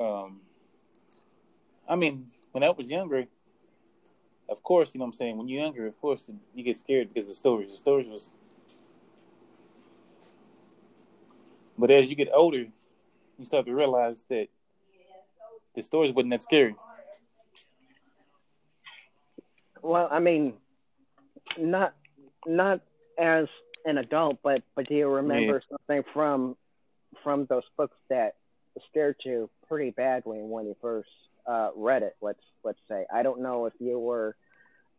Um, 0.00 0.40
I 1.88 1.96
mean, 1.96 2.26
when 2.52 2.64
I 2.64 2.70
was 2.70 2.90
younger, 2.90 3.26
of 4.48 4.62
course, 4.62 4.94
you 4.94 4.98
know 4.98 5.04
what 5.04 5.08
I'm 5.08 5.12
saying. 5.12 5.36
When 5.36 5.48
you're 5.48 5.62
younger, 5.62 5.86
of 5.86 6.00
course, 6.00 6.30
you 6.54 6.64
get 6.64 6.76
scared 6.76 7.08
because 7.08 7.24
of 7.24 7.30
the 7.30 7.36
stories. 7.36 7.70
The 7.70 7.76
stories 7.76 8.08
was 8.08 8.36
But 11.82 11.90
as 11.90 12.08
you 12.08 12.16
get 12.16 12.28
older, 12.32 12.58
you 13.38 13.44
start 13.44 13.66
to 13.66 13.74
realize 13.74 14.24
that 14.28 14.48
the 15.74 15.82
stories 15.82 16.12
wasn't 16.12 16.30
that 16.30 16.42
scary. 16.42 16.76
Well, 19.82 20.08
I 20.10 20.20
mean, 20.20 20.54
not 21.58 21.94
not 22.46 22.82
as 23.18 23.48
an 23.84 23.98
adult, 23.98 24.38
but 24.42 24.62
but 24.74 24.88
do 24.88 24.94
you 24.94 25.08
remember 25.08 25.62
yeah. 25.70 25.76
something 25.76 26.04
from 26.12 26.56
from 27.22 27.46
those 27.46 27.64
books 27.76 27.96
that 28.08 28.36
scared 28.90 29.16
you 29.24 29.50
pretty 29.68 29.90
badly 29.90 30.38
when 30.38 30.66
you 30.66 30.76
first 30.80 31.10
uh, 31.46 31.70
read 31.76 32.02
it? 32.02 32.16
Let's 32.20 32.42
let's 32.64 32.80
say 32.88 33.06
I 33.12 33.22
don't 33.22 33.40
know 33.40 33.66
if 33.66 33.74
you 33.78 33.98
were 33.98 34.36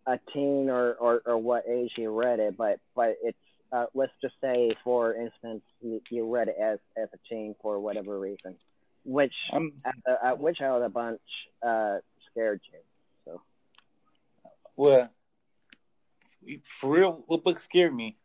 a 0.06 0.20
teen 0.34 0.70
or, 0.70 0.94
or, 0.94 1.22
or 1.26 1.38
what 1.38 1.64
age 1.68 1.92
you 1.98 2.12
read 2.12 2.40
it, 2.40 2.58
but 2.58 2.80
but 2.96 3.16
it's 3.24 3.38
uh, 3.72 3.86
let's 3.96 4.12
just 4.22 4.36
say, 4.40 4.76
for 4.84 5.16
instance, 5.16 5.64
you, 5.82 6.02
you 6.10 6.32
read 6.32 6.48
it 6.48 6.56
as 6.62 6.80
as 6.96 7.10
a 7.14 7.18
teen 7.28 7.56
for 7.62 7.80
whatever 7.80 8.20
reason, 8.20 8.56
which 9.04 9.34
um, 9.52 9.74
uh, 10.06 10.32
which 10.34 10.62
out 10.62 10.78
of 10.78 10.84
the 10.84 10.90
bunch 10.90 11.22
uh, 11.64 11.98
scared 12.30 12.62
you. 12.72 12.80
So, 13.26 13.42
well, 14.76 15.12
for 16.64 16.92
real, 16.92 17.24
what 17.28 17.44
book 17.44 17.58
scared 17.58 17.96
me 17.96 18.18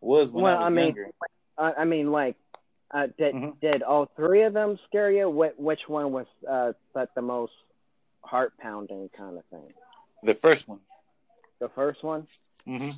was 0.00 0.30
when 0.32 0.44
well, 0.44 0.56
I 0.56 0.60
was 0.60 0.66
I 0.66 0.70
mean, 0.70 0.84
younger. 0.86 1.10
I, 1.58 1.72
I 1.78 1.84
mean, 1.84 2.10
like, 2.10 2.36
uh, 2.90 3.08
did 3.18 3.34
mm-hmm. 3.34 3.50
did 3.60 3.82
all 3.82 4.10
three 4.16 4.42
of 4.42 4.52
them 4.52 4.78
scare 4.88 5.10
you? 5.10 5.28
Which, 5.30 5.52
which 5.56 5.80
one 5.86 6.12
was 6.12 6.26
uh, 6.48 6.72
the 7.14 7.22
most 7.22 7.52
heart 8.22 8.52
pounding 8.58 9.08
kind 9.16 9.38
of 9.38 9.44
thing? 9.46 9.72
The 10.22 10.34
first 10.34 10.68
one. 10.68 10.80
The 11.58 11.68
first 11.68 12.02
one. 12.02 12.26
Mm-hmm. 12.66 12.90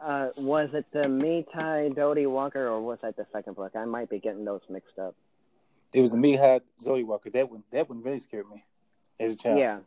Uh, 0.00 0.28
was 0.36 0.68
it 0.74 0.84
the 0.92 1.08
Me 1.08 1.46
Tie 1.54 1.88
Doughty 1.88 2.26
Walker, 2.26 2.66
or 2.68 2.80
was 2.80 2.98
that 3.02 3.16
the 3.16 3.26
second 3.32 3.56
book? 3.56 3.72
I 3.78 3.84
might 3.86 4.10
be 4.10 4.18
getting 4.18 4.44
those 4.44 4.60
mixed 4.68 4.98
up. 4.98 5.14
It 5.94 6.00
was 6.02 6.10
the 6.10 6.18
Me 6.18 6.36
Tie 6.36 6.60
Doughty 6.84 7.04
Walker. 7.04 7.30
That 7.30 7.50
one, 7.50 7.64
that 7.72 7.88
one 7.88 8.02
really 8.02 8.18
scared 8.18 8.48
me 8.50 8.62
as 9.18 9.34
a 9.34 9.38
child. 9.38 9.58
Yeah. 9.58 9.78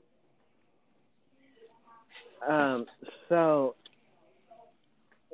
Um. 2.47 2.85
So, 3.27 3.75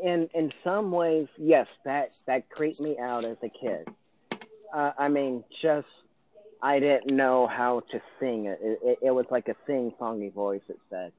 in 0.04 0.30
in 0.34 0.52
some 0.64 0.92
ways, 0.92 1.28
yes, 1.38 1.68
that 1.86 2.10
that 2.28 2.50
creeped 2.50 2.82
me 2.82 2.98
out 3.00 3.24
as 3.24 3.38
a 3.42 3.50
kid. 3.50 3.88
Uh, 4.74 4.92
I 4.98 5.08
mean, 5.08 5.44
just 5.62 5.88
I 6.62 6.80
didn't 6.80 7.16
know 7.16 7.48
how 7.48 7.82
to 7.92 8.02
sing 8.20 8.46
it. 8.46 8.60
It, 8.62 9.00
it, 9.02 9.12
was 9.12 9.26
like 9.30 9.48
a 9.48 9.56
sing-songy 9.68 10.34
voice. 10.34 10.62
It 10.68 10.80
said. 10.90 11.12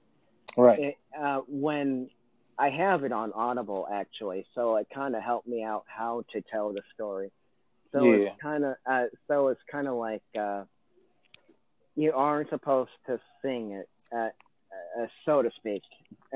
Right. 0.56 0.78
It, 0.78 0.99
uh, 1.18 1.40
when 1.49 2.11
I 2.59 2.71
have 2.71 3.04
it 3.04 3.12
on 3.12 3.33
Audible 3.33 3.87
actually, 3.90 4.47
so 4.54 4.76
it 4.76 4.88
kind 4.95 5.14
of 5.14 5.23
helped 5.23 5.47
me 5.47 5.62
out 5.62 5.85
how 5.87 6.25
to 6.33 6.42
tell 6.42 6.73
the 6.73 6.83
story. 6.95 7.30
So 7.95 8.04
yeah. 8.04 8.16
it's 8.26 8.37
kind 8.37 8.64
of 8.64 8.75
uh, 8.85 9.04
so 9.28 9.49
it's 9.49 9.61
kind 9.75 9.87
of 9.87 9.95
like 9.95 10.23
uh, 10.38 10.64
you 11.95 12.12
aren't 12.12 12.50
supposed 12.50 12.90
to 13.06 13.21
sing 13.42 13.73
it, 13.73 13.88
uh, 15.00 15.06
so 15.25 15.42
to 15.42 15.50
speak, 15.56 15.83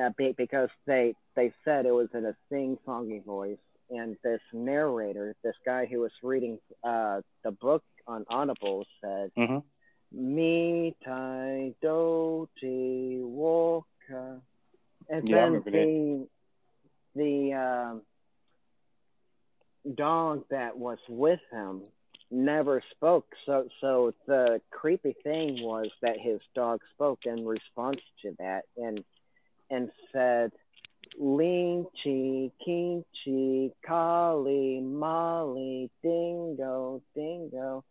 uh, 0.01 0.11
because 0.37 0.71
they 0.87 1.15
they 1.35 1.53
said 1.65 1.87
it 1.87 1.93
was 1.93 2.09
in 2.15 2.25
a 2.25 2.35
sing-songy 2.49 3.25
voice, 3.25 3.59
and 3.91 4.17
this 4.23 4.41
narrator, 4.53 5.35
this 5.43 5.57
guy 5.65 5.87
who 5.87 6.01
was 6.01 6.13
reading 6.23 6.59
uh, 6.85 7.21
the 7.45 7.51
book 7.53 7.83
on 8.07 8.25
Audible, 8.29 8.87
said. 9.01 9.31
Mm-hmm. 9.37 9.59
Me 10.13 10.97
tai 11.05 11.73
do 11.81 12.49
ti 12.61 13.21
woka 13.23 14.41
and 15.11 15.29
yeah, 15.29 15.49
then 15.49 15.63
the 15.65 16.27
the 17.15 17.53
um, 17.55 18.03
dog 19.95 20.45
that 20.51 20.77
was 20.77 20.99
with 21.09 21.41
him 21.51 21.83
never 22.31 22.83
spoke. 22.91 23.27
So 23.47 23.69
so 23.81 24.15
the 24.27 24.61
creepy 24.71 25.15
thing 25.23 25.63
was 25.63 25.89
that 26.03 26.19
his 26.19 26.41
dog 26.55 26.81
spoke 26.95 27.21
in 27.25 27.47
response 27.47 28.01
to 28.23 28.35
that 28.39 28.63
and 28.77 29.05
and 29.71 29.91
said 30.13 30.53
Ling 31.19 31.87
chi 32.03 32.51
king 32.65 33.05
chi 33.25 33.71
kali 33.87 34.81
molly 34.81 35.91
dingo 36.03 37.03
dingo 37.15 37.85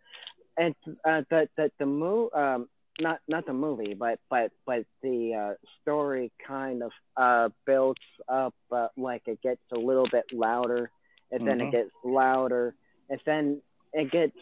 and 0.58 0.76
uh, 1.06 1.22
the 1.30 1.50
the 1.58 1.72
the 1.80 1.86
moo 1.86 2.30
um 2.34 2.68
not 3.00 3.20
not 3.28 3.46
the 3.46 3.54
movie, 3.54 3.94
but 3.94 4.20
but 4.30 4.52
but 4.66 4.86
the 5.02 5.34
uh, 5.34 5.54
story 5.82 6.32
kind 6.46 6.84
of 6.84 6.92
uh, 7.18 7.50
builds 7.66 8.02
up 8.28 8.54
uh, 8.72 8.88
like 8.98 9.24
it 9.28 9.42
gets 9.42 9.62
a 9.72 9.78
little 9.78 10.08
bit 10.12 10.26
louder, 10.34 10.92
and 11.32 11.48
then 11.48 11.60
mm-hmm. 11.60 11.68
it 11.68 11.72
gets 11.72 11.92
louder, 12.04 12.76
and 13.10 13.20
then 13.26 13.62
it 13.94 14.12
gets 14.12 14.38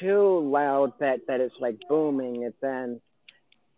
too 0.00 0.50
loud 0.50 0.92
that 0.98 1.26
that 1.28 1.40
it's 1.40 1.54
like 1.60 1.78
booming, 1.88 2.44
and 2.44 2.54
then 2.60 3.00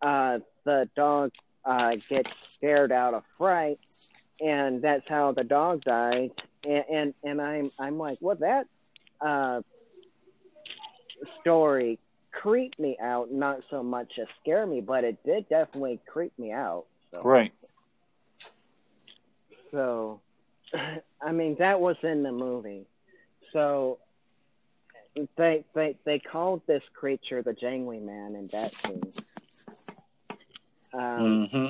uh, 0.02 0.38
the 0.64 0.88
dog 0.96 1.32
uh, 1.64 1.96
gets 2.08 2.54
scared 2.54 2.92
out 2.92 3.14
of 3.14 3.24
fright, 3.36 3.78
and 4.40 4.82
that's 4.82 5.08
how 5.08 5.32
the 5.32 5.44
dog 5.44 5.84
died. 5.84 6.30
And 6.64 6.84
and, 6.92 7.14
and 7.24 7.40
I'm 7.40 7.70
I'm 7.78 7.98
like, 7.98 8.18
well 8.20 8.36
that 8.36 8.66
uh, 9.20 9.62
story 11.40 11.98
creep 12.36 12.78
me 12.78 12.96
out, 13.00 13.32
not 13.32 13.60
so 13.70 13.82
much 13.82 14.12
as 14.20 14.26
scare 14.40 14.66
me, 14.66 14.80
but 14.80 15.04
it 15.04 15.18
did 15.24 15.48
definitely 15.48 15.98
creep 16.06 16.32
me 16.38 16.52
out. 16.52 16.84
So. 17.12 17.22
Right. 17.22 17.52
So, 19.70 20.20
I 21.20 21.32
mean, 21.32 21.56
that 21.58 21.80
was 21.80 21.96
in 22.02 22.22
the 22.22 22.32
movie. 22.32 22.86
So, 23.52 23.98
they 25.36 25.64
they 25.74 25.94
they 26.04 26.18
called 26.18 26.62
this 26.66 26.82
creature 26.94 27.42
the 27.42 27.52
Jangly 27.52 28.02
Man 28.02 28.34
in 28.34 28.48
that 28.48 28.74
scene. 28.74 29.12
Um, 30.92 31.00
mm-hmm. 31.00 31.66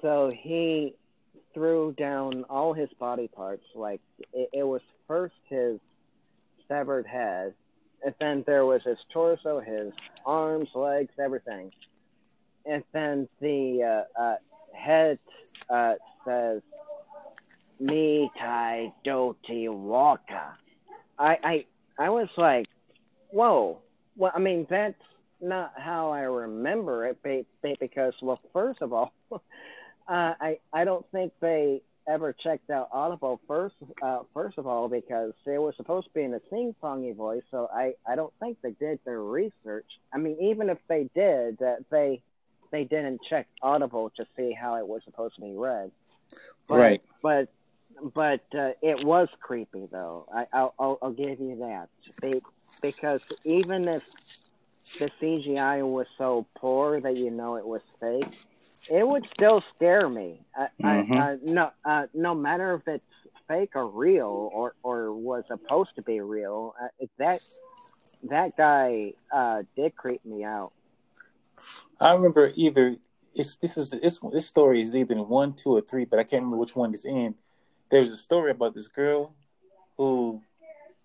So 0.00 0.30
he 0.34 0.94
threw 1.54 1.94
down 1.96 2.44
all 2.50 2.74
his 2.74 2.90
body 2.98 3.28
parts. 3.28 3.64
Like 3.74 4.00
it, 4.32 4.50
it 4.52 4.62
was 4.62 4.82
first 5.08 5.34
his 5.48 5.80
severed 6.68 7.06
head, 7.06 7.54
and 8.04 8.14
then 8.20 8.44
there 8.46 8.66
was 8.66 8.82
his 8.82 8.98
torso, 9.12 9.60
his 9.60 9.92
arms, 10.24 10.68
legs, 10.74 11.12
everything. 11.18 11.72
And 12.64 12.82
then 12.92 13.28
the 13.40 14.04
uh, 14.18 14.20
uh, 14.20 14.36
head 14.74 15.18
uh, 15.70 15.94
says, 16.24 16.62
"Me 17.80 18.30
tai 18.38 18.92
doti 19.04 19.68
waka." 19.68 20.56
I, 21.18 21.38
I 21.42 21.64
I 21.98 22.10
was 22.10 22.28
like, 22.36 22.66
"Whoa!" 23.30 23.78
Well, 24.16 24.32
I 24.34 24.38
mean 24.38 24.66
that's 24.68 25.02
not 25.40 25.72
how 25.76 26.10
I 26.10 26.22
remember 26.22 27.06
it, 27.06 27.18
because 27.62 28.14
well, 28.22 28.40
first 28.52 28.82
of 28.82 28.92
all, 28.92 29.12
uh, 29.32 29.38
I 30.08 30.58
I 30.72 30.84
don't 30.84 31.06
think 31.10 31.32
they 31.40 31.82
ever 32.08 32.32
checked 32.32 32.70
out 32.70 32.88
Audible 32.92 33.40
first, 33.48 33.74
uh, 34.02 34.20
first 34.32 34.58
of 34.58 34.66
all, 34.66 34.88
because 34.88 35.32
they 35.44 35.58
were 35.58 35.74
supposed 35.76 36.06
to 36.06 36.12
be 36.14 36.22
in 36.22 36.34
a 36.34 36.40
sing-songy 36.50 37.14
voice, 37.16 37.42
so 37.50 37.68
I, 37.72 37.94
I 38.06 38.14
don't 38.14 38.32
think 38.38 38.58
they 38.62 38.72
did 38.72 39.00
their 39.04 39.20
research. 39.20 39.86
I 40.12 40.18
mean, 40.18 40.36
even 40.40 40.70
if 40.70 40.78
they 40.88 41.08
did, 41.14 41.60
uh, 41.60 41.76
they 41.90 42.22
they 42.72 42.84
didn't 42.84 43.20
check 43.28 43.46
Audible 43.62 44.10
to 44.16 44.26
see 44.36 44.52
how 44.52 44.76
it 44.76 44.86
was 44.86 45.02
supposed 45.04 45.36
to 45.36 45.40
be 45.40 45.52
read. 45.52 45.90
But, 46.68 46.78
right. 46.78 47.02
But 47.22 47.48
but 48.14 48.42
uh, 48.56 48.70
it 48.82 49.04
was 49.04 49.28
creepy, 49.40 49.88
though. 49.90 50.26
I, 50.32 50.46
I'll, 50.52 50.98
I'll, 51.02 51.12
give 51.12 51.40
you 51.40 51.56
that. 51.60 51.88
They, 52.20 52.40
because 52.82 53.26
even 53.44 53.88
if 53.88 54.04
the 54.98 55.10
CGI 55.20 55.82
was 55.82 56.06
so 56.16 56.46
poor 56.56 57.00
that 57.00 57.16
you 57.16 57.30
know 57.30 57.56
it 57.56 57.66
was 57.66 57.82
fake, 58.00 58.38
it 58.90 59.06
would 59.06 59.26
still 59.34 59.60
scare 59.60 60.08
me. 60.08 60.40
I, 60.54 60.68
mm-hmm. 60.82 61.12
I, 61.12 61.32
I, 61.32 61.36
no, 61.42 61.70
uh, 61.84 62.06
no 62.14 62.34
matter 62.34 62.74
if 62.74 62.86
it's 62.86 63.04
fake 63.48 63.70
or 63.74 63.86
real 63.86 64.50
or 64.52 64.74
or 64.82 65.12
was 65.12 65.44
supposed 65.46 65.90
to 65.96 66.02
be 66.02 66.20
real, 66.20 66.74
uh, 66.80 67.06
that 67.18 67.40
that 68.24 68.56
guy 68.56 69.12
uh, 69.32 69.62
did 69.76 69.96
creep 69.96 70.24
me 70.24 70.44
out. 70.44 70.72
I 72.00 72.14
remember 72.14 72.50
either 72.54 72.96
it's 73.34 73.56
this 73.56 73.76
is 73.76 73.90
this 73.90 74.18
this 74.32 74.46
story 74.46 74.80
is 74.80 74.94
either 74.94 75.14
in 75.14 75.28
one, 75.28 75.52
two, 75.52 75.76
or 75.76 75.80
three, 75.80 76.04
but 76.04 76.18
I 76.18 76.22
can't 76.22 76.42
remember 76.42 76.58
which 76.58 76.76
one 76.76 76.90
it's 76.90 77.04
in. 77.04 77.34
There's 77.88 78.10
a 78.10 78.16
story 78.16 78.50
about 78.50 78.74
this 78.74 78.88
girl 78.88 79.34
who 79.96 80.42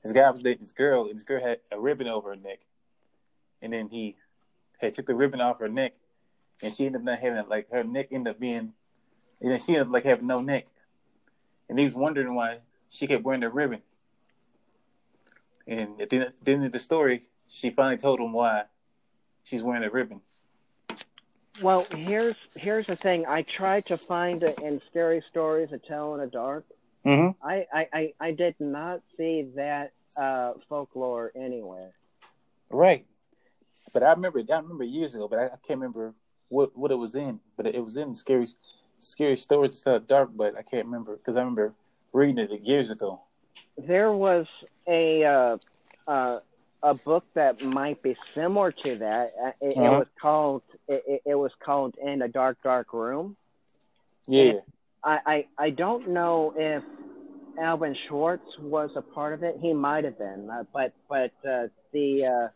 this 0.03 0.11
guy 0.11 0.29
was 0.29 0.41
dating 0.41 0.61
this 0.61 0.71
girl, 0.71 1.03
and 1.05 1.15
this 1.15 1.23
girl 1.23 1.41
had 1.41 1.59
a 1.71 1.79
ribbon 1.79 2.07
over 2.07 2.29
her 2.29 2.35
neck, 2.35 2.61
and 3.61 3.71
then 3.71 3.89
he 3.89 4.15
had 4.79 4.93
took 4.93 5.05
the 5.05 5.15
ribbon 5.15 5.41
off 5.41 5.59
her 5.59 5.69
neck 5.69 5.93
and 6.61 6.73
she 6.73 6.85
ended 6.85 7.01
up 7.01 7.05
not 7.05 7.19
having 7.19 7.47
like 7.49 7.69
her 7.71 7.83
neck 7.83 8.07
ended 8.11 8.31
up 8.31 8.39
being, 8.39 8.73
and 9.41 9.51
then 9.51 9.59
she 9.59 9.73
ended 9.73 9.87
up 9.87 9.93
like 9.93 10.05
having 10.05 10.27
no 10.27 10.41
neck, 10.41 10.67
and 11.67 11.77
he 11.79 11.85
was 11.85 11.95
wondering 11.95 12.35
why 12.35 12.59
she 12.89 13.07
kept 13.07 13.23
wearing 13.23 13.41
the 13.41 13.49
ribbon. 13.49 13.81
And 15.67 16.01
at 16.01 16.09
the, 16.09 16.19
at 16.21 16.43
the 16.43 16.51
end 16.51 16.65
of 16.65 16.71
the 16.71 16.79
story, 16.79 17.23
she 17.47 17.69
finally 17.69 17.97
told 17.97 18.19
him 18.19 18.33
why 18.33 18.65
she's 19.43 19.63
wearing 19.63 19.83
a 19.83 19.89
ribbon. 19.89 20.21
Well, 21.61 21.85
here's 21.91 22.35
here's 22.55 22.87
the 22.87 22.95
thing. 22.95 23.25
I 23.27 23.43
tried 23.43 23.85
to 23.87 23.97
find 23.97 24.41
it 24.43 24.57
in 24.59 24.81
scary 24.89 25.23
stories 25.29 25.69
to 25.69 25.77
tell 25.77 26.15
in 26.15 26.21
the 26.21 26.27
dark. 26.27 26.65
Mm-hmm. 27.05 27.45
I, 27.45 27.65
I, 27.73 27.87
I, 27.93 28.13
I 28.19 28.31
did 28.31 28.55
not 28.59 29.01
see 29.17 29.47
that 29.55 29.93
uh, 30.17 30.53
folklore 30.69 31.31
anywhere. 31.35 31.91
Right. 32.71 33.05
But 33.93 34.03
I 34.03 34.11
remember, 34.11 34.39
I 34.39 34.57
remember 34.57 34.83
years 34.83 35.15
ago, 35.15 35.27
but 35.27 35.39
I, 35.39 35.45
I 35.45 35.57
can't 35.67 35.79
remember 35.79 36.13
what 36.49 36.77
what 36.77 36.91
it 36.91 36.95
was 36.95 37.15
in. 37.15 37.39
But 37.57 37.67
it 37.67 37.83
was 37.83 37.97
in 37.97 38.15
scary, 38.15 38.47
scary 38.99 39.35
stories. 39.35 39.71
It's 39.71 39.85
of 39.85 40.07
dark, 40.07 40.29
but 40.33 40.57
I 40.57 40.61
can't 40.61 40.85
remember 40.85 41.17
because 41.17 41.35
I 41.35 41.41
remember 41.41 41.73
reading 42.13 42.39
it 42.39 42.61
years 42.61 42.91
ago. 42.91 43.21
There 43.77 44.11
was 44.11 44.47
a 44.87 45.23
uh, 45.25 45.57
uh, 46.07 46.39
a 46.83 46.93
book 46.95 47.25
that 47.35 47.61
might 47.63 48.01
be 48.01 48.15
similar 48.33 48.71
to 48.71 48.95
that. 48.97 49.31
Uh, 49.41 49.51
It, 49.61 49.77
Uh-huh. 49.77 49.85
it 49.85 49.97
was 49.99 50.07
called 50.21 50.63
it, 50.87 51.21
it- 51.25 51.35
was 51.35 51.51
called 51.63 51.95
In 52.01 52.21
a 52.21 52.27
Dark 52.27 52.57
Dark 52.63 52.93
Room. 52.93 53.37
Yeah. 54.27 54.59
I, 55.03 55.19
I 55.25 55.47
I 55.57 55.69
don't 55.71 56.09
know 56.09 56.53
if 56.55 56.83
Alvin 57.57 57.95
Schwartz 58.07 58.47
was 58.59 58.91
a 58.95 59.01
part 59.01 59.33
of 59.33 59.43
it. 59.43 59.57
He 59.59 59.73
might 59.73 60.03
have 60.05 60.17
been, 60.17 60.49
uh, 60.49 60.63
but 60.73 60.93
but 61.09 61.31
uh, 61.47 61.67
the 61.91 62.25
uh, 62.25 62.47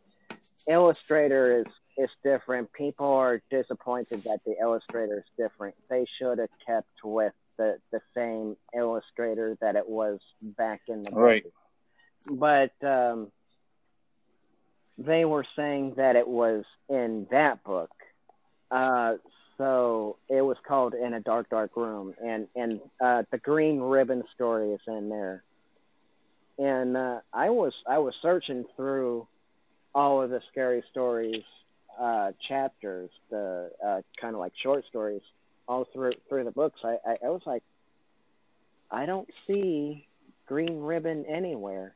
illustrator 0.71 1.59
is 1.61 1.65
is 1.97 2.09
different. 2.23 2.71
People 2.73 3.07
are 3.07 3.41
disappointed 3.49 4.23
that 4.23 4.39
the 4.45 4.55
illustrator 4.61 5.19
is 5.19 5.29
different. 5.37 5.75
They 5.89 6.05
should 6.17 6.37
have 6.39 6.49
kept 6.65 6.89
with 7.03 7.33
the 7.57 7.77
the 7.91 8.01
same 8.15 8.57
illustrator 8.75 9.57
that 9.61 9.75
it 9.75 9.87
was 9.87 10.19
back 10.41 10.81
in 10.87 11.03
the 11.03 11.11
Right. 11.11 11.43
movie. 12.27 12.39
But 12.39 12.73
um, 12.83 13.31
they 14.97 15.25
were 15.25 15.45
saying 15.55 15.95
that 15.97 16.15
it 16.15 16.27
was 16.27 16.63
in 16.89 17.27
that 17.31 17.63
book. 17.63 17.91
Uh, 18.71 19.15
so 19.57 20.17
it 20.29 20.41
was 20.41 20.57
called 20.67 20.93
In 20.93 21.13
a 21.13 21.19
Dark 21.19 21.49
Dark 21.49 21.75
Room, 21.75 22.13
and 22.23 22.47
and 22.55 22.81
uh, 23.01 23.23
the 23.31 23.37
Green 23.37 23.79
Ribbon 23.79 24.23
story 24.33 24.71
is 24.71 24.81
in 24.87 25.09
there. 25.09 25.43
And 26.57 26.97
uh, 26.97 27.19
I 27.33 27.49
was 27.49 27.73
I 27.87 27.99
was 27.99 28.13
searching 28.21 28.65
through 28.75 29.27
all 29.93 30.21
of 30.21 30.29
the 30.29 30.41
scary 30.51 30.83
stories 30.91 31.43
uh, 31.99 32.31
chapters, 32.47 33.09
the 33.29 33.71
uh, 33.85 34.01
kind 34.19 34.35
of 34.35 34.39
like 34.39 34.53
short 34.61 34.85
stories, 34.89 35.21
all 35.67 35.85
through 35.93 36.13
through 36.27 36.43
the 36.43 36.51
books. 36.51 36.79
I, 36.83 36.97
I 37.05 37.17
I 37.25 37.29
was 37.29 37.41
like, 37.45 37.63
I 38.91 39.05
don't 39.05 39.29
see 39.45 40.07
Green 40.45 40.81
Ribbon 40.81 41.25
anywhere. 41.25 41.95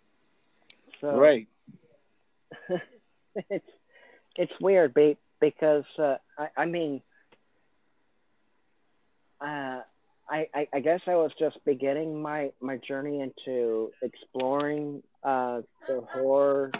So 1.01 1.17
Right. 1.17 1.47
it's 3.49 3.65
it's 4.35 4.53
weird 4.61 4.93
be, 4.93 5.17
because 5.39 5.85
uh, 5.97 6.17
I, 6.37 6.49
I 6.57 6.65
mean 6.65 7.01
uh, 9.41 9.81
I, 10.29 10.47
I 10.53 10.67
I 10.73 10.79
guess 10.79 11.01
I 11.07 11.15
was 11.15 11.31
just 11.39 11.57
beginning 11.65 12.21
my 12.21 12.51
my 12.61 12.77
journey 12.77 13.21
into 13.21 13.91
exploring 14.01 15.03
uh, 15.23 15.61
the 15.87 16.01
horror 16.11 16.71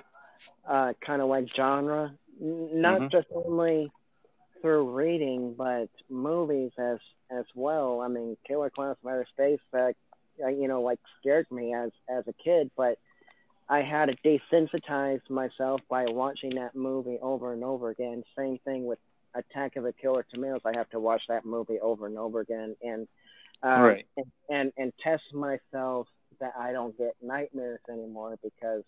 uh, 0.69 0.93
kind 1.05 1.21
of 1.21 1.29
like 1.29 1.45
genre, 1.55 2.13
not 2.39 3.01
Mhm. 3.01 3.11
just 3.11 3.27
only 3.33 3.91
through 4.61 4.91
reading 4.91 5.55
but 5.57 5.89
movies 6.09 6.71
as 6.79 6.99
as 7.31 7.45
well. 7.55 8.01
I 8.01 8.07
mean, 8.07 8.37
Killer 8.47 8.69
Clowns 8.69 8.97
from 9.01 9.11
Outer 9.11 9.27
Space, 9.31 9.59
uh, 10.43 10.47
you 10.49 10.67
know, 10.67 10.81
like 10.81 10.99
scared 11.19 11.47
me 11.51 11.73
as 11.73 11.91
as 12.09 12.25
a 12.27 12.33
kid, 12.43 12.71
but 12.77 12.97
I 13.69 13.81
had 13.81 14.07
to 14.07 14.15
desensitize 14.25 15.21
myself 15.29 15.81
by 15.89 16.05
watching 16.05 16.55
that 16.55 16.75
movie 16.75 17.19
over 17.21 17.53
and 17.53 17.63
over 17.63 17.89
again. 17.91 18.23
Same 18.35 18.57
thing 18.65 18.85
with 18.85 18.97
Attack 19.35 19.75
of 19.75 19.83
the 19.83 19.93
Killer 19.93 20.25
Tomatoes. 20.33 20.61
I 20.65 20.75
have 20.75 20.89
to 20.89 20.99
watch 20.99 21.21
that 21.29 21.45
movie 21.45 21.79
over 21.79 22.07
and 22.07 22.17
over 22.17 22.39
again, 22.39 22.75
and 22.81 23.07
uh, 23.61 23.79
Right. 23.81 24.05
and, 24.17 24.25
and 24.49 24.73
and 24.77 24.93
test 25.03 25.23
myself 25.33 26.07
that 26.39 26.53
I 26.59 26.71
don't 26.71 26.97
get 26.97 27.15
nightmares 27.21 27.81
anymore 27.89 28.39
because 28.41 28.83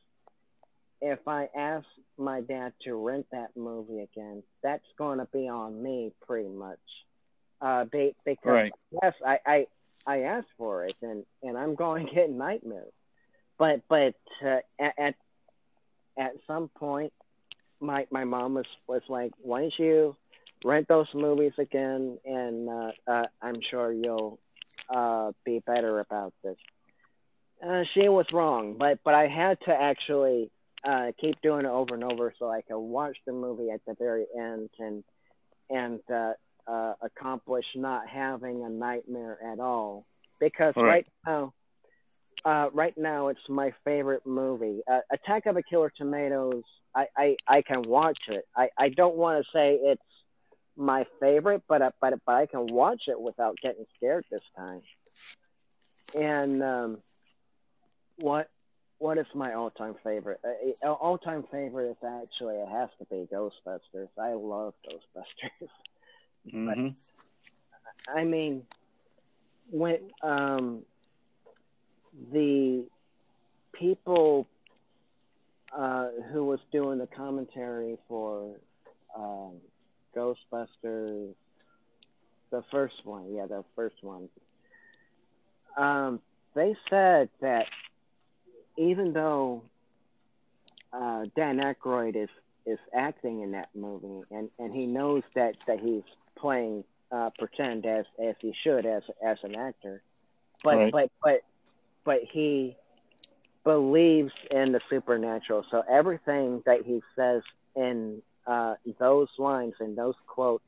if 1.02 1.20
I 1.28 1.50
ask 1.56 1.86
my 2.18 2.42
dad 2.42 2.74
to 2.86 2.96
rent 2.96 3.28
that 3.32 3.56
movie 3.56 4.02
again, 4.02 4.44
that's 4.64 4.86
going 4.98 5.18
to 5.20 5.26
be 5.26 5.48
on 5.48 5.82
me 5.82 6.12
pretty 6.26 6.50
much. 6.50 6.80
Uh, 7.60 7.86
be, 7.86 8.16
because 8.26 8.40
Right. 8.46 8.74
yes, 9.04 9.14
I, 9.26 9.40
I 9.46 9.68
I 10.08 10.22
asked 10.22 10.48
for 10.58 10.86
it, 10.86 10.96
and 11.04 11.24
and 11.44 11.56
I'm 11.58 11.76
going 11.76 12.08
to 12.08 12.14
get 12.16 12.32
nightmares. 12.32 12.94
But 13.62 13.84
but 13.88 14.16
uh, 14.44 14.58
at, 14.80 15.14
at 16.18 16.32
some 16.48 16.68
point, 16.70 17.14
my 17.80 18.08
my 18.10 18.24
mom 18.24 18.56
was 18.56 18.66
was 18.88 19.04
like, 19.08 19.34
"Why 19.40 19.62
don't 19.62 19.74
you 19.78 20.16
rent 20.66 20.88
those 20.88 21.06
movies 21.14 21.52
again?" 21.60 22.18
And 22.26 22.68
uh, 22.68 22.92
uh, 23.06 23.26
I'm 23.40 23.62
sure 23.70 23.94
you'll 23.94 24.40
uh, 24.90 25.34
be 25.46 25.60
better 25.60 26.00
about 26.00 26.34
this. 26.44 26.58
Uh, 27.64 27.84
she 27.94 28.10
was 28.10 28.26
wrong, 28.34 28.78
but 28.80 28.98
but 29.04 29.14
I 29.14 29.28
had 29.28 29.60
to 29.68 29.72
actually 29.72 30.50
uh, 30.84 31.12
keep 31.20 31.40
doing 31.44 31.66
it 31.66 31.70
over 31.70 31.94
and 31.94 32.04
over 32.04 32.34
so 32.40 32.50
I 32.50 32.64
could 32.64 32.80
watch 32.80 33.18
the 33.28 33.32
movie 33.32 33.70
at 33.70 33.86
the 33.86 33.94
very 33.94 34.26
end 34.36 34.72
and 34.80 35.04
and 35.70 36.00
uh, 36.12 36.34
uh, 36.66 36.94
accomplish 37.00 37.66
not 37.76 38.08
having 38.08 38.64
a 38.64 38.70
nightmare 38.70 39.38
at 39.54 39.60
all. 39.60 40.08
Because 40.40 40.74
Right. 40.76 40.88
right 40.88 41.08
now, 41.28 41.54
uh, 42.46 42.70
right 42.74 42.98
now 42.98 43.28
it's 43.28 43.48
my 43.50 43.74
favorite 43.84 44.26
movie. 44.26 44.82
Uh, 44.90 45.00
Attack 45.12 45.46
of 45.46 45.56
the 45.56 45.64
Killer 45.64 45.92
Tomatoes. 45.96 46.64
I, 46.96 47.06
I, 47.18 47.36
I 47.48 47.62
can 47.62 47.84
watch 47.84 48.20
it. 48.28 48.44
I, 48.56 48.70
I 48.78 48.90
don't 48.90 49.16
want 49.16 49.44
to 49.44 49.52
say 49.52 49.76
it's 49.82 50.02
my 50.76 51.06
favorite, 51.20 51.62
but 51.68 51.82
uh, 51.82 51.92
but 52.02 52.14
but 52.26 52.36
I 52.36 52.46
can 52.46 52.68
watch 52.68 53.04
it 53.08 53.20
without 53.20 53.58
getting 53.62 53.86
scared 53.98 54.26
this 54.32 54.42
time. 54.58 54.82
And 56.16 56.62
um, 56.64 56.98
what 58.18 58.50
what 59.00 59.18
is 59.18 59.28
my 59.34 59.54
all 59.54 59.70
time 59.70 59.96
favorite? 60.04 60.40
Uh, 60.84 60.92
all 60.92 61.18
time 61.18 61.44
favorite 61.52 61.92
is 61.92 61.98
actually 62.04 62.56
it 62.56 62.68
has 62.68 62.90
to 63.00 63.06
be 63.06 63.28
Ghostbusters. 63.34 64.10
I 64.20 64.34
love 64.34 64.74
Ghostbusters. 64.88 65.70
hmm 66.52 66.88
I 68.14 68.24
mean, 68.24 68.64
when 69.72 70.00
um, 70.24 70.84
the 72.32 72.86
people 73.74 74.48
uh, 75.76 76.10
who 76.32 76.46
was 76.46 76.60
doing 76.72 77.00
the 77.00 77.08
commentary 77.08 77.98
for 78.08 78.56
um, 79.16 79.54
Ghostbusters, 80.16 81.34
the 82.52 82.64
first 82.72 83.06
one, 83.06 83.34
yeah, 83.34 83.46
the 83.46 83.64
first 83.76 83.96
one, 84.02 84.28
um, 85.78 86.20
they 86.54 86.76
said 86.90 87.30
that 87.40 87.68
even 88.78 89.14
though 89.14 89.64
uh, 90.92 91.26
Dan 91.36 91.58
Aykroyd 91.60 92.16
is 92.16 92.30
is 92.66 92.80
acting 92.94 93.42
in 93.42 93.52
that 93.52 93.70
movie, 93.74 94.24
and, 94.30 94.50
and 94.60 94.74
he 94.74 94.86
knows 94.86 95.24
that, 95.34 95.56
that 95.66 95.80
he's 95.80 96.04
playing 96.38 96.84
uh, 97.12 97.30
pretend 97.40 97.86
as 97.86 98.06
as 98.22 98.36
he 98.42 98.54
should 98.64 98.86
as 98.86 99.04
as 99.26 99.38
an 99.44 99.56
actor, 99.56 100.04
but 100.64 100.76
Right. 100.76 100.92
but 100.92 101.12
but 101.24 101.42
but 102.04 102.20
he 102.32 102.76
believes 103.64 104.32
in 104.50 104.72
the 104.72 104.82
supernatural. 104.90 105.66
So 105.70 105.84
everything 105.90 106.64
that 106.66 106.84
he 106.86 107.02
says 107.16 107.44
in 107.76 108.22
uh, 108.48 108.76
those 109.00 109.30
lines 109.38 109.74
and 109.80 109.98
those 109.98 110.16
quotes, 110.28 110.64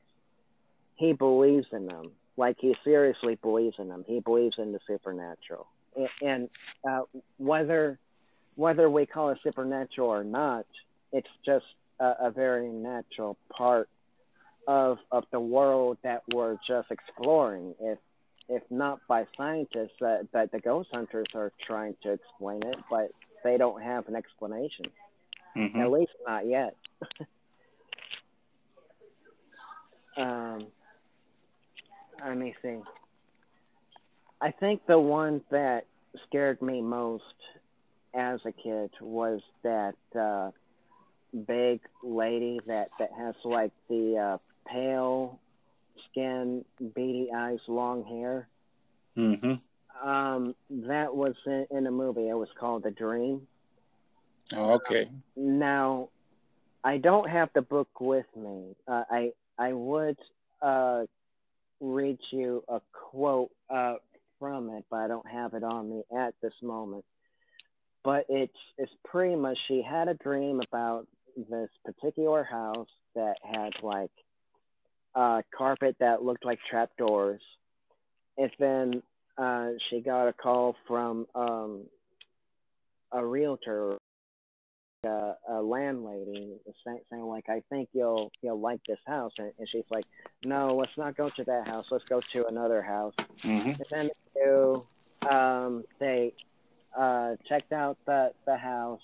he 0.96 1.12
believes 1.12 1.66
in 1.72 1.82
them. 1.82 2.12
Like 2.36 2.56
he 2.60 2.76
seriously 2.84 3.36
believes 3.40 3.76
in 3.78 3.88
them. 3.88 4.04
He 4.06 4.20
believes 4.20 4.56
in 4.58 4.72
the 4.72 4.80
supernatural, 4.86 5.68
and, 6.20 6.48
uh, 6.88 7.02
whether 7.36 7.98
whether 8.56 8.88
we 8.88 9.06
call 9.06 9.30
it 9.30 9.38
supernatural 9.42 10.08
or 10.08 10.24
not, 10.24 10.66
it's 11.12 11.28
just 11.44 11.64
a, 12.00 12.14
a 12.22 12.30
very 12.30 12.68
natural 12.68 13.36
part 13.50 13.88
of 14.66 14.98
of 15.12 15.24
the 15.30 15.40
world 15.40 15.98
that 16.02 16.22
we're 16.32 16.56
just 16.66 16.90
exploring. 16.90 17.74
If 17.80 17.98
if 18.48 18.62
not 18.70 19.00
by 19.08 19.26
scientists, 19.36 19.94
that 20.00 20.30
that 20.32 20.52
the 20.52 20.60
ghost 20.60 20.90
hunters 20.92 21.26
are 21.34 21.52
trying 21.66 21.96
to 22.02 22.12
explain 22.12 22.60
it, 22.64 22.78
but 22.90 23.10
they 23.42 23.56
don't 23.56 23.82
have 23.82 24.08
an 24.08 24.16
explanation. 24.16 24.86
hmm 25.54 25.80
At 25.80 25.90
least 25.90 26.12
not 26.26 26.46
yet. 26.46 26.76
um, 30.16 30.66
let 32.24 32.36
me 32.36 32.54
see. 32.62 32.78
I 34.40 34.50
think 34.50 34.86
the 34.86 34.98
one 34.98 35.40
that 35.50 35.86
scared 36.26 36.60
me 36.60 36.82
most 36.82 37.24
as 38.12 38.40
a 38.44 38.52
kid 38.52 38.90
was 39.00 39.40
that 39.62 39.96
uh, 40.18 40.50
big 41.46 41.80
lady 42.02 42.60
that, 42.66 42.90
that 42.98 43.10
has 43.16 43.34
like 43.44 43.72
the 43.88 44.18
uh, 44.18 44.38
pale 44.66 45.40
skin, 46.14 46.64
beady 46.94 47.30
eyes, 47.34 47.58
long 47.68 48.04
hair. 48.04 48.48
Mm-hmm. 49.18 50.08
Um, 50.08 50.54
that 50.70 51.14
was 51.14 51.34
in, 51.46 51.66
in 51.70 51.86
a 51.86 51.90
movie. 51.90 52.28
It 52.28 52.36
was 52.36 52.50
called 52.58 52.84
The 52.84 52.92
Dream. 52.92 53.48
Oh, 54.54 54.74
okay. 54.74 55.08
Now, 55.36 56.10
I 56.84 56.98
don't 56.98 57.28
have 57.30 57.50
the 57.54 57.62
book 57.62 57.88
with 58.00 58.26
me. 58.36 58.76
Uh, 58.86 59.04
I 59.10 59.32
I 59.58 59.72
would 59.72 60.18
uh, 60.62 61.04
read 61.80 62.18
you 62.32 62.64
a 62.68 62.80
quote 62.92 63.50
uh, 63.70 63.96
from 64.38 64.70
it, 64.70 64.84
but 64.90 64.98
I 64.98 65.08
don't 65.08 65.28
have 65.28 65.54
it 65.54 65.64
on 65.64 65.90
me 65.90 66.02
at 66.16 66.34
this 66.42 66.54
moment. 66.62 67.04
but 68.04 68.26
it's 68.28 68.52
it's 68.78 68.92
pretty 69.04 69.36
much 69.36 69.58
she 69.68 69.82
had 69.82 70.08
a 70.08 70.14
dream 70.14 70.60
about 70.60 71.06
this 71.36 71.70
particular 71.84 72.44
house 72.44 72.88
that 73.14 73.36
had 73.42 73.72
like 73.82 74.10
uh, 75.14 75.42
carpet 75.56 75.96
that 76.00 76.22
looked 76.22 76.44
like 76.44 76.58
trapdoors, 76.68 77.40
and 78.36 78.50
then 78.58 79.02
uh, 79.36 79.70
she 79.88 80.00
got 80.00 80.28
a 80.28 80.32
call 80.32 80.76
from 80.86 81.26
um, 81.34 81.82
a 83.12 83.24
realtor, 83.24 83.96
uh, 85.06 85.32
a 85.48 85.62
landlady, 85.62 86.56
saying, 86.84 87.00
saying 87.10 87.22
like, 87.22 87.48
"I 87.48 87.62
think 87.70 87.88
you'll 87.92 88.30
you'll 88.42 88.60
like 88.60 88.80
this 88.86 88.98
house," 89.06 89.32
and, 89.38 89.52
and, 89.58 89.68
she's 89.68 89.84
like, 89.90 90.04
"No, 90.44 90.68
let's 90.68 90.96
not 90.96 91.16
go 91.16 91.28
to 91.30 91.44
that 91.44 91.66
house. 91.66 91.90
Let's 91.92 92.04
go 92.04 92.20
to 92.20 92.46
another 92.46 92.82
house." 92.82 93.14
Mm-hmm. 93.38 93.68
And 93.68 93.86
then 93.90 94.10
they, 94.34 95.28
um, 95.28 95.84
they 95.98 96.32
uh, 96.96 97.36
checked 97.48 97.72
out 97.72 97.98
the 98.06 98.32
the 98.46 98.56
house, 98.56 99.02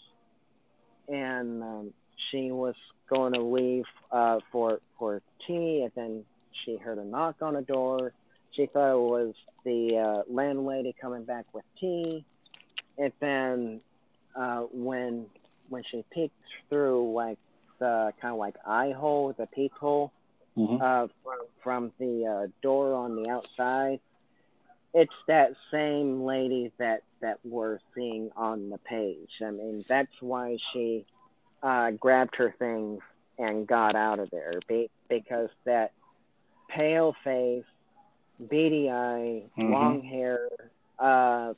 and 1.09 1.63
um, 1.63 1.93
she 2.31 2.51
was 2.51 2.75
going 3.09 3.33
to 3.35 3.41
leave 3.43 3.85
uh, 4.11 4.39
for 4.51 4.81
for 4.99 5.23
tea, 5.47 5.83
and 5.83 5.93
then 5.95 6.25
she 6.65 6.77
heard 6.77 6.99
a 6.99 7.05
knock 7.05 7.37
on 7.43 7.55
the 7.55 7.63
door. 7.63 8.13
She 8.53 8.67
thought 8.67 8.93
it 8.93 8.99
was 8.99 9.35
the 9.65 9.99
uh, 9.99 10.23
landlady 10.29 10.95
coming 11.01 11.25
back 11.25 11.47
with 11.53 11.65
tea, 11.79 12.25
and 12.99 13.13
then 13.21 13.81
uh, 14.35 14.63
when 14.73 15.27
when 15.69 15.83
she 15.83 16.05
peeked 16.11 16.35
through 16.69 17.13
like 17.13 17.39
the 17.79 18.13
kind 18.21 18.33
of 18.33 18.39
like 18.39 18.57
eye 18.67 18.93
hole, 18.93 19.35
the 19.37 19.47
peephole 19.47 20.13
mm-hmm. 20.57 20.77
uh, 20.81 21.07
from 21.23 21.39
from 21.63 21.93
the 21.99 22.27
uh, 22.27 22.47
door 22.63 22.95
on 22.95 23.17
the 23.17 23.31
outside, 23.31 24.01
it's 24.95 25.15
that 25.27 25.55
same 25.71 26.23
lady 26.23 26.73
that 26.79 27.03
that 27.21 27.39
we're 27.45 27.79
seeing 27.95 28.31
on 28.37 28.71
the 28.71 28.79
page. 28.79 29.31
I 29.43 29.51
mean, 29.51 29.85
that's 29.89 30.13
why 30.21 30.57
she 30.73 31.05
uh, 31.63 31.91
grabbed 31.93 32.37
her 32.37 32.55
things 32.59 33.01
and 33.39 33.67
got 33.67 33.95
out 33.97 34.19
of 34.19 34.31
there 34.31 34.55
be- 34.69 34.91
because 35.09 35.49
that 35.65 35.93
pale 36.69 37.15
face, 37.25 37.65
beady 38.49 38.89
eye, 38.91 39.43
Mhm. 39.57 39.71
long 39.71 40.03
hair 40.03 40.49
uh, 40.99 41.55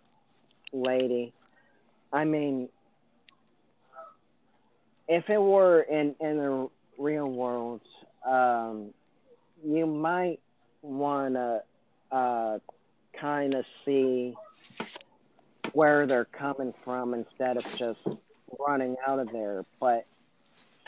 lady. 0.73 1.33
I 2.13 2.25
mean, 2.25 2.69
if 5.09 5.29
it 5.29 5.41
were 5.43 5.81
in 5.83 6.15
in 6.21 6.39
the 6.39 6.69
real 6.99 7.29
world, 7.29 7.81
um, 8.25 8.95
you 9.65 9.87
might 9.87 10.41
want 10.83 11.35
to 11.35 11.63
uh, 12.11 12.59
kind 13.15 13.55
of 13.55 13.65
see 13.85 14.35
where 15.73 16.07
they're 16.07 16.25
coming 16.27 16.73
from 16.73 17.15
instead 17.15 17.57
of 17.57 17.65
just 17.77 18.07
running 18.59 18.97
out 19.07 19.19
of 19.19 19.31
there. 19.33 19.63
But 19.81 20.05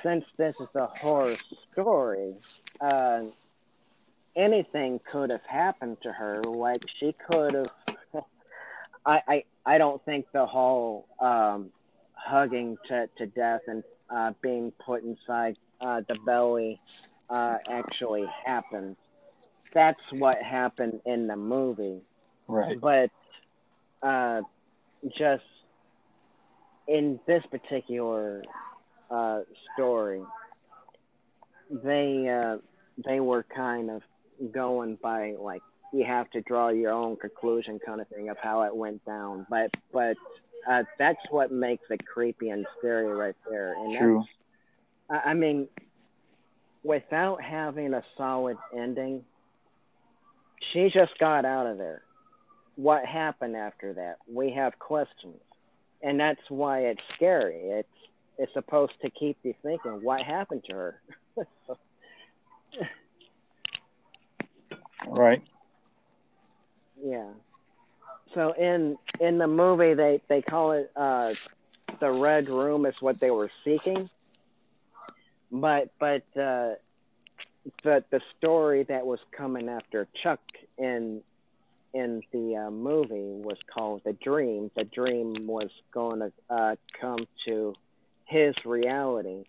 since 0.03 0.24
this 0.37 0.61
is 0.61 0.68
a 0.74 0.87
horror 0.87 1.35
story, 1.72 2.35
uh, 2.81 3.22
anything 4.37 5.00
could 5.05 5.31
have 5.31 5.44
happened 5.46 5.98
to 6.03 6.12
her. 6.12 6.42
Like 6.44 6.83
she 6.98 7.14
could 7.31 7.55
have. 7.55 7.70
I, 9.07 9.20
I 9.29 9.44
I 9.66 9.79
don't 9.79 10.03
think 10.05 10.27
the 10.33 10.46
whole 10.46 11.07
um, 11.20 11.70
hugging 12.14 12.77
to, 12.88 13.09
to 13.18 13.27
death 13.27 13.61
and 13.66 13.83
uh, 14.11 14.33
being 14.42 14.72
put 14.85 15.03
inside 15.03 15.57
uh, 15.81 16.03
the 16.09 16.16
belly 16.27 16.81
uh, 17.31 17.57
actually 17.68 18.27
happened. 18.46 18.96
That's 19.72 20.00
what 20.12 20.42
happened 20.42 21.00
in 21.05 21.27
the 21.27 21.37
movie 21.37 22.00
Right. 22.46 22.79
but 22.81 23.11
uh, 24.03 24.42
just 25.16 25.44
in 26.87 27.18
this 27.27 27.44
particular 27.51 28.42
uh, 29.11 29.40
story, 29.75 30.23
they 31.70 32.29
uh, 32.29 32.59
they 33.05 33.20
were 33.20 33.44
kind 33.44 33.90
of 33.90 34.03
going 34.53 34.97
by 35.03 35.35
like 35.38 35.62
you 35.92 36.05
have 36.05 36.31
to 36.31 36.40
draw 36.42 36.68
your 36.68 36.92
own 36.92 37.16
conclusion 37.16 37.79
kind 37.85 38.01
of 38.01 38.09
thing 38.09 38.29
of 38.29 38.37
how 38.38 38.62
it 38.62 38.75
went 38.75 39.05
down. 39.05 39.47
But 39.49 39.77
but 39.92 40.16
uh, 40.68 40.85
that's 40.99 41.20
what 41.31 41.53
makes 41.53 41.85
it 41.90 42.07
creepy 42.07 42.51
and 42.51 42.66
scary 42.79 43.14
right 43.14 43.37
there. 43.49 43.75
And 43.75 43.94
True. 43.94 44.25
I 45.09 45.35
mean, 45.35 45.68
without 46.83 47.42
having 47.42 47.94
a 47.94 48.03
solid 48.16 48.57
ending, 48.77 49.25
she 50.73 50.90
just 50.90 51.18
got 51.18 51.44
out 51.44 51.66
of 51.66 51.79
there. 51.79 52.03
What 52.77 53.05
happened 53.05 53.57
after 53.57 53.92
that? 53.94 54.18
We 54.27 54.53
have 54.53 54.79
questions, 54.79 55.40
and 56.05 56.21
that's 56.21 56.40
why 56.49 56.81
it's 56.81 57.01
scary. 57.17 57.57
It's 57.57 57.88
it's 58.38 58.53
supposed 58.53 58.93
to 59.03 59.11
keep 59.11 59.38
you 59.43 59.55
thinking, 59.62 60.03
what 60.03 60.23
happened 60.23 60.64
to 60.69 60.75
her? 60.75 61.01
Right. 65.07 65.43
yeah. 67.05 67.29
So 68.35 68.53
in 68.53 68.99
in 69.21 69.38
the 69.38 69.47
movie, 69.47 69.95
they 69.95 70.21
they 70.29 70.43
call 70.43 70.73
it 70.73 70.90
uh, 70.97 71.35
the 72.01 72.11
red 72.11 72.49
room 72.49 72.87
is 72.87 72.95
what 73.01 73.21
they 73.21 73.31
were 73.31 73.51
seeking, 73.64 74.09
but 75.53 75.90
but 76.01 76.23
uh, 76.37 76.75
the 77.83 78.05
the 78.11 78.21
story 78.38 78.85
that 78.85 79.07
was 79.07 79.21
coming 79.37 79.69
after 79.69 80.09
Chuck 80.23 80.40
in 80.79 81.23
in 81.95 82.23
the 82.33 82.57
uh, 82.57 82.71
movie 82.71 83.41
was 83.41 83.57
called 83.73 84.03
the 84.05 84.13
dream. 84.15 84.71
The 84.77 84.85
dream 84.85 85.47
was 85.47 85.71
going 85.93 86.19
to 86.21 86.33
uh, 86.51 86.75
come 87.01 87.27
to 87.47 87.75
his 88.27 88.55
reality. 88.65 89.45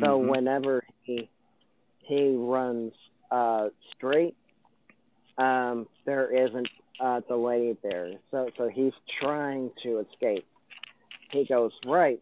So 0.00 0.18
Mhm. 0.18 0.26
whenever 0.28 0.82
he 1.02 1.28
he 2.00 2.34
runs 2.36 2.92
uh, 3.30 3.70
straight, 3.94 4.36
um, 5.38 5.88
there 6.04 6.30
isn't 6.30 6.68
uh, 7.00 7.20
the 7.28 7.36
lady 7.36 7.76
there. 7.82 8.12
So 8.30 8.50
so 8.56 8.68
he's 8.68 8.92
trying 9.20 9.70
to 9.82 9.98
escape. 10.00 10.46
He 11.30 11.44
goes 11.44 11.72
right. 11.86 12.20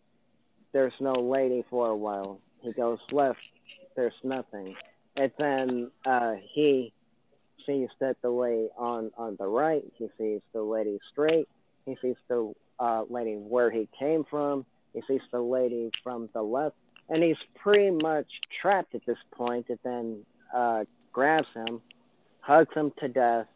There's 0.73 0.99
no 1.01 1.15
lady 1.15 1.63
for 1.71 1.89
a 1.89 1.97
while. 1.97 2.41
He 2.63 2.73
goes 2.73 2.99
left. 3.11 3.41
There's 3.97 4.15
nothing. 4.23 4.75
And 5.17 5.31
then 5.39 5.91
uh, 6.07 6.35
he 6.55 6.93
sees 7.67 7.89
that 8.01 8.21
the 8.23 8.31
lady 8.31 8.69
on 8.77 9.11
on 9.17 9.37
the 9.39 9.47
right. 9.47 9.85
He 9.97 10.09
sees 10.19 10.41
the 10.53 10.63
lady 10.63 10.99
straight. 11.11 11.49
He 11.87 11.97
sees 12.01 12.17
the 12.29 12.53
uh, 12.79 13.05
lady 13.09 13.35
where 13.35 13.71
he 13.71 13.89
came 13.99 14.25
from. 14.25 14.65
He 14.95 15.03
sees 15.09 15.23
the 15.31 15.41
lady 15.41 15.91
from 16.03 16.29
the 16.33 16.43
left, 16.43 16.77
and 17.09 17.23
he's 17.23 17.37
pretty 17.57 17.91
much 17.91 18.27
trapped 18.61 18.95
at 18.95 19.05
this 19.07 19.19
point. 19.33 19.67
It 19.69 19.81
then 19.83 20.25
uh, 20.55 20.85
grabs 21.13 21.49
him, 21.55 21.81
hugs 22.41 22.75
him 22.75 22.93
to 23.01 23.09
death, 23.09 23.47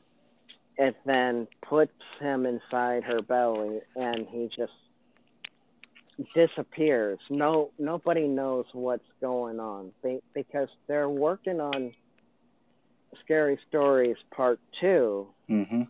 and 0.79 0.95
then 1.05 1.47
puts 1.63 1.93
him 2.21 2.47
inside 2.47 3.05
her 3.05 3.23
belly, 3.23 3.81
and 3.97 4.27
he 4.29 4.49
just 4.57 4.73
disappears. 6.35 7.19
No, 7.29 7.71
nobody 7.79 8.27
knows 8.27 8.67
what's 8.73 9.09
going 9.21 9.61
on 9.61 9.93
Be- 10.03 10.23
because 10.35 10.69
they're 10.87 11.09
working 11.09 11.61
on 11.61 11.93
Scary 13.25 13.59
Stories 13.69 14.17
Part 14.35 14.61
Two 14.81 15.29
Mm-hmm. 15.49 15.83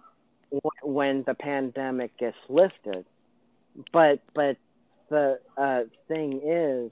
wh- 0.52 0.84
when 0.86 1.22
the 1.26 1.34
pandemic 1.34 2.16
gets 2.18 2.36
lifted. 2.48 3.04
But 3.92 4.20
but 4.34 4.56
the 5.08 5.38
uh, 5.56 5.82
thing 6.08 6.40
is, 6.44 6.90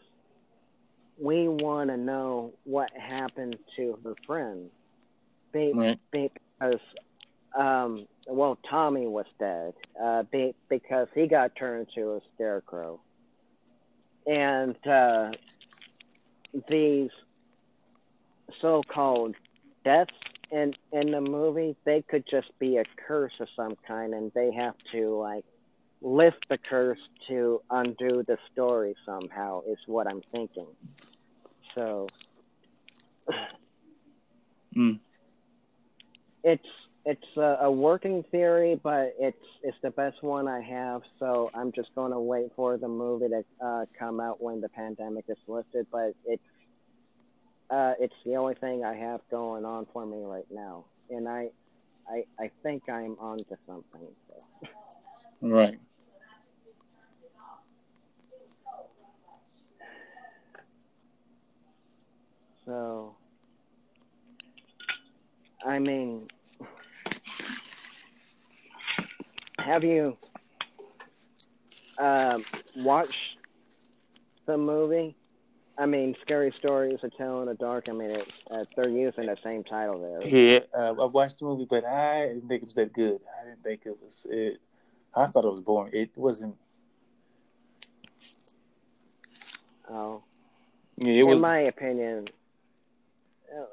we 1.19 1.49
want 1.49 1.91
to 1.91 1.97
know 1.97 2.53
what 2.65 2.91
happened 2.97 3.59
to 3.77 3.99
her 4.05 4.15
friend. 4.27 4.71
Be- 5.53 5.73
Right. 5.75 5.99
because 6.11 6.81
um, 7.57 8.07
well, 8.27 8.59
Tommy 8.69 9.07
was 9.07 9.27
dead 9.39 9.75
uh, 10.03 10.25
be- 10.25 10.55
because 10.69 11.09
he 11.15 11.27
got 11.27 11.55
turned 11.57 11.87
into 11.97 12.15
a 12.15 12.21
scarecrow, 12.35 13.01
and 14.27 14.75
uh, 14.87 15.31
these 16.69 17.11
so-called 18.61 19.35
deaths 19.85 20.15
in 20.51 20.75
in 20.93 21.11
the 21.11 21.21
movie 21.21 21.77
they 21.85 22.03
could 22.03 22.25
just 22.31 22.57
be 22.59 22.77
a 22.77 22.85
curse 23.07 23.33
of 23.41 23.49
some 23.57 23.77
kind, 23.87 24.15
and 24.15 24.33
they 24.35 24.53
have 24.53 24.75
to 24.93 25.17
like 25.19 25.45
lift 26.01 26.47
the 26.49 26.59
curse 26.59 26.99
to 27.29 27.61
undo 27.71 28.23
the 28.27 28.39
story 28.53 28.95
somehow. 29.07 29.63
Is 29.69 29.79
what 29.87 30.07
I'm 30.07 30.23
thinking. 30.23 30.67
So. 31.75 32.09
Mm. 34.77 34.99
it's 36.43 36.67
it's 37.07 37.37
a, 37.37 37.59
a 37.61 37.71
working 37.71 38.23
theory, 38.25 38.81
but 38.83 39.15
it's 39.19 39.47
it's 39.63 39.77
the 39.83 39.91
best 39.91 40.23
one 40.23 40.49
I 40.49 40.61
have. 40.61 41.03
So 41.11 41.51
I'm 41.55 41.73
just 41.73 41.95
going 41.95 42.13
to 42.13 42.19
wait 42.19 42.51
for 42.57 42.77
the 42.77 42.89
movie 42.89 43.29
to 43.29 43.45
uh, 43.65 43.85
come 43.99 44.21
out 44.21 44.43
when 44.43 44.61
the 44.61 44.69
pandemic 44.69 45.27
is 45.29 45.37
lifted. 45.47 45.87
But 45.93 46.15
it's 46.25 46.43
uh, 47.71 47.95
it's 47.99 48.15
the 48.25 48.37
only 48.37 48.55
thing 48.55 48.85
I 48.85 48.95
have 48.95 49.21
going 49.31 49.65
on 49.65 49.87
for 49.93 50.05
me 50.07 50.23
right 50.23 50.47
now, 50.51 50.85
and 51.11 51.29
I, 51.29 51.49
I, 52.09 52.25
I 52.39 52.51
think 52.63 52.89
I'm 52.89 53.17
onto 53.19 53.57
something. 53.67 54.09
So. 54.29 54.69
Right. 55.41 55.79
So, 62.67 63.15
I 65.67 65.79
mean, 65.79 66.27
have 69.59 69.85
you 69.85 70.17
uh, 71.99 72.39
watched 72.77 73.19
the 74.47 74.57
movie? 74.57 75.15
I 75.79 75.87
mean, 75.87 76.15
Scary 76.21 76.53
Stories 76.59 77.01
to 77.01 77.11
Tell 77.11 77.41
in 77.41 77.49
the 77.49 77.55
Dark. 77.55 77.87
I 77.89 77.93
mean, 77.93 78.11
it, 78.11 78.33
uh, 78.51 78.65
they're 78.77 78.89
using 78.89 79.27
the 79.27 79.37
same 79.43 79.65
title 79.65 80.01
there. 80.01 80.21
Yeah, 80.29 80.61
uh, 80.77 80.95
I 81.01 81.07
watched 81.07 81.41
the 81.41 81.47
movie, 81.47 81.67
but 81.69 81.85
I 81.85 82.29
didn't 82.29 82.49
think 82.49 82.63
it 82.63 82.67
was 82.67 82.75
that 82.75 82.93
good. 82.93 83.21
I 83.41 83.45
didn't 83.45 83.63
think 83.65 83.83
it 83.85 83.97
was. 84.01 84.27
It, 84.31 84.61
I 85.15 85.27
thought 85.27 85.45
it 85.45 85.51
was 85.51 85.61
boring. 85.61 85.93
It 85.93 86.11
wasn't. 86.17 86.57
Oh, 89.91 90.23
Yeah, 90.99 91.13
it 91.15 91.23
in 91.25 91.29
was. 91.29 91.41
my 91.41 91.59
opinion, 91.61 92.29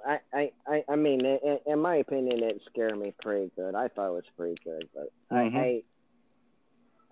I, 0.06 0.20
I, 0.34 0.52
I, 0.68 0.84
I 0.90 0.96
mean, 0.96 1.26
in, 1.26 1.60
in 1.66 1.80
my 1.80 1.96
opinion, 1.98 2.44
it 2.44 2.62
scared 2.70 2.98
me 3.00 3.14
pretty 3.22 3.52
good. 3.56 3.76
I 3.76 3.88
thought 3.88 4.10
it 4.10 4.14
was 4.14 4.24
pretty 4.38 4.58
good, 4.64 4.90
but 4.94 5.12
Mhm. 5.32 5.56
I, 5.56 5.84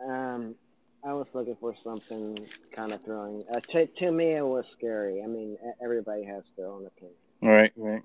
I, 0.03 0.33
um, 0.35 0.55
I 1.03 1.13
was 1.13 1.27
looking 1.33 1.55
for 1.55 1.73
something 1.73 2.37
kind 2.71 2.91
of 2.91 3.01
thrilling. 3.03 3.43
Uh, 3.53 3.59
to, 3.71 3.85
to 3.85 4.11
me, 4.11 4.31
it 4.33 4.45
was 4.45 4.65
scary. 4.77 5.21
I 5.23 5.27
mean, 5.27 5.53
e- 5.53 5.71
everybody 5.81 6.23
has 6.25 6.43
their 6.57 6.67
own 6.67 6.85
opinion. 6.85 7.15
Right, 7.41 7.71
right. 7.77 8.01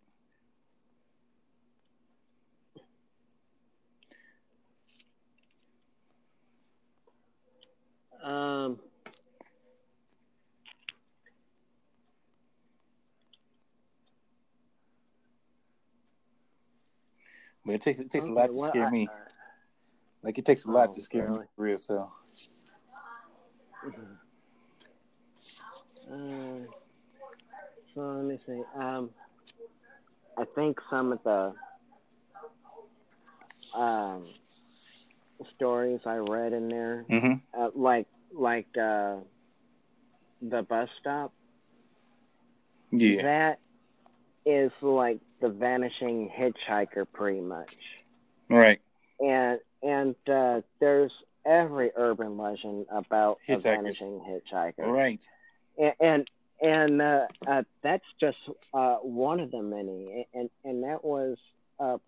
Um, 8.23 8.79
But 17.67 17.77
it 17.77 17.81
takes 17.81 17.99
it 17.99 18.11
takes 18.11 18.25
okay, 18.25 18.33
a 18.33 18.37
lot 18.37 18.53
to 18.53 18.59
well, 18.59 18.69
scare 18.69 18.87
I- 18.87 18.91
me. 18.91 19.09
Like 20.23 20.39
it 20.39 20.45
takes 20.47 20.65
a 20.65 20.71
lot 20.71 20.89
Oh, 20.91 20.93
to 20.93 21.01
scare 21.01 21.29
me, 21.31 21.39
for 21.57 21.63
real. 21.63 21.79
So 21.79 22.11
Uh, 26.15 26.59
so 27.95 28.01
let 28.01 28.25
me 28.25 28.39
see. 28.47 28.63
Um, 28.77 29.11
I 30.39 30.45
think 30.55 30.79
some 30.91 31.13
of 31.13 31.19
the 31.25 31.55
um, 33.79 34.23
stories 35.57 36.01
I 36.07 36.17
read 36.17 36.53
in 36.53 36.69
there, 36.69 37.05
hmm 37.09 37.33
uh, 37.59 37.71
like 37.75 38.07
like 38.33 38.67
uh, 38.81 39.17
the 40.43 40.63
bus 40.63 40.89
stop, 41.01 41.33
yeah, 42.93 43.23
that 43.23 43.59
is 44.47 44.73
like 44.83 45.19
the 45.41 45.49
vanishing 45.49 46.31
hitchhiker, 46.31 47.07
pretty 47.13 47.41
much. 47.41 47.75
right. 48.49 48.81
And 49.21 49.59
and 49.83 50.15
uh, 50.31 50.61
there's 50.81 51.13
every 51.47 51.91
urban 51.97 52.37
legend 52.39 52.87
about 52.91 53.39
a 53.49 53.53
Hitchhikers. 53.53 53.63
vanishing 53.63 54.21
hitchhiker. 54.29 54.93
Right. 54.93 55.29
And 55.79 56.29
and, 56.61 57.03
uh, 57.03 57.27
uh, 57.47 57.63
that's 57.83 58.05
just 58.21 58.39
uh, 58.73 58.97
one 58.97 59.41
of 59.41 59.51
the 59.51 59.63
many, 59.63 60.27
and 60.33 60.49
and 60.65 60.85
that 60.85 61.05
was 61.05 61.37
uh, 61.79 61.99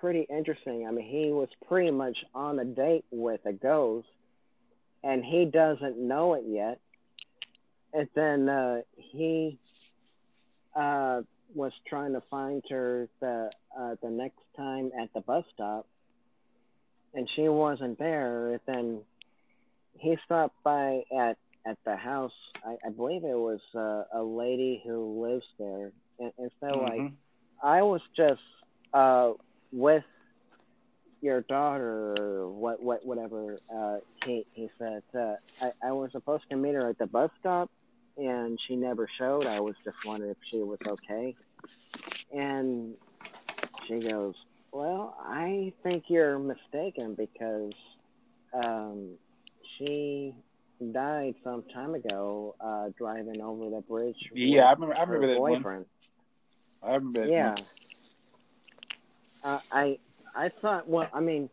pretty 0.00 0.26
interesting. 0.28 0.86
I 0.86 0.92
mean, 0.92 1.06
he 1.06 1.30
was 1.30 1.48
pretty 1.66 1.90
much 1.90 2.18
on 2.34 2.58
a 2.58 2.64
date 2.64 3.04
with 3.10 3.40
a 3.46 3.52
ghost, 3.52 4.08
and 5.02 5.24
he 5.24 5.44
doesn't 5.46 5.98
know 5.98 6.34
it 6.34 6.44
yet. 6.46 6.78
And 7.94 8.08
then 8.14 8.48
uh, 8.48 8.82
he 8.96 9.56
uh, 10.76 11.22
was 11.54 11.72
trying 11.86 12.12
to 12.12 12.20
find 12.20 12.62
her 12.68 13.08
the 13.20 13.50
the 14.02 14.10
next 14.10 14.40
time 14.56 14.90
at 15.00 15.12
the 15.14 15.20
bus 15.20 15.44
stop, 15.54 15.86
and 17.14 17.28
she 17.34 17.48
wasn't 17.48 17.98
there. 17.98 18.48
And 18.48 18.60
then 18.66 19.00
he 19.98 20.18
stopped 20.26 20.62
by 20.62 21.04
at 21.16 21.38
at 21.68 21.76
the 21.84 21.96
house. 21.96 22.32
I, 22.64 22.76
I 22.86 22.90
believe 22.90 23.24
it 23.24 23.36
was 23.36 23.60
uh, 23.74 24.18
a 24.18 24.22
lady 24.22 24.82
who 24.84 25.22
lives 25.22 25.44
there, 25.58 25.92
and, 26.18 26.32
and 26.38 26.50
so 26.60 26.80
like 26.80 27.00
Mhm. 27.00 27.12
I 27.62 27.82
was 27.82 28.00
just 28.16 28.40
uh, 28.92 29.32
with 29.72 30.06
your 31.20 31.40
daughter 31.42 32.16
or 32.16 32.48
what 32.50 32.82
what 32.82 33.04
whatever 33.04 33.58
uh, 33.74 33.98
he 34.24 34.46
he 34.54 34.70
said. 34.78 35.02
Uh, 35.14 35.34
I 35.60 35.88
I 35.88 35.92
was 35.92 36.10
supposed 36.12 36.44
to 36.50 36.56
meet 36.56 36.74
her 36.74 36.88
at 36.88 36.98
the 36.98 37.06
bus 37.06 37.30
stop, 37.40 37.70
and 38.16 38.58
she 38.66 38.76
never 38.76 39.08
showed. 39.18 39.46
I 39.46 39.60
was 39.60 39.74
just 39.84 39.96
wondering 40.06 40.30
if 40.30 40.38
she 40.50 40.58
was 40.58 40.78
okay, 40.86 41.36
and 42.32 42.94
she 43.86 43.98
goes, 43.98 44.34
"Well, 44.72 45.16
I 45.20 45.72
think 45.82 46.04
you're 46.08 46.38
mistaken 46.38 47.14
because 47.14 47.72
um, 48.54 49.18
she." 49.76 50.34
Died 50.92 51.34
some 51.42 51.62
time 51.74 51.94
ago 51.94 52.54
uh 52.60 52.88
driving 52.96 53.40
over 53.40 53.68
the 53.68 53.80
bridge 53.88 54.30
Yeah, 54.32 54.64
I 54.64 54.72
remember. 54.72 54.96
I 54.96 55.02
remember 55.02 55.26
that 55.26 55.40
one. 55.40 55.86
I 56.82 56.94
remember 56.94 57.20
that 57.20 57.28
yeah. 57.28 57.56
uh, 59.44 59.58
i 59.72 59.98
i 60.36 60.48
thought 60.48 60.88
well 60.88 61.08
i 61.12 61.20
mean 61.20 61.50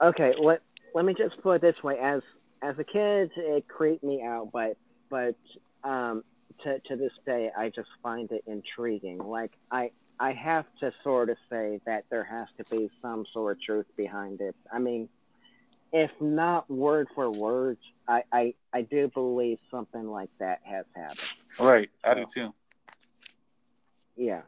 okay 0.00 0.34
let 0.40 0.60
let 0.94 1.04
me 1.04 1.14
just 1.14 1.40
put 1.42 1.56
it 1.56 1.60
this 1.62 1.82
way. 1.82 1.98
As 1.98 2.22
as 2.62 2.78
a 2.78 2.84
kid 2.84 3.30
it 3.36 3.68
creeped 3.68 4.04
me 4.04 4.22
out 4.22 4.50
but 4.52 4.76
but 5.10 5.36
um 5.84 6.22
to 6.62 6.78
to 6.80 6.96
this 6.96 7.12
day 7.26 7.50
i 7.56 7.68
just 7.68 7.88
find 8.02 8.30
it 8.30 8.44
intriguing. 8.46 9.18
Like 9.18 9.52
i 9.70 9.90
i 10.18 10.32
have 10.32 10.64
to 10.80 10.92
sort 11.02 11.28
of 11.28 11.36
say 11.50 11.80
that 11.86 12.04
there 12.10 12.24
has 12.24 12.46
to 12.58 12.76
be 12.76 12.88
some 13.00 13.26
sort 13.32 13.56
of 13.56 13.62
truth 13.62 13.86
behind 13.96 14.40
it. 14.40 14.56
I 14.72 14.78
mean 14.78 15.08
if 15.92 16.10
not 16.20 16.68
word 16.70 17.08
for 17.14 17.30
word 17.30 17.78
i 18.08 18.22
i, 18.32 18.54
I 18.72 18.82
do 18.82 19.08
believe 19.08 19.58
something 19.70 20.06
like 20.08 20.30
that 20.38 20.60
has 20.64 20.86
happened 20.94 21.18
Right. 21.58 21.90
I 22.02 22.14
do 22.14 22.24
too. 22.32 22.54
yeah 24.16 24.42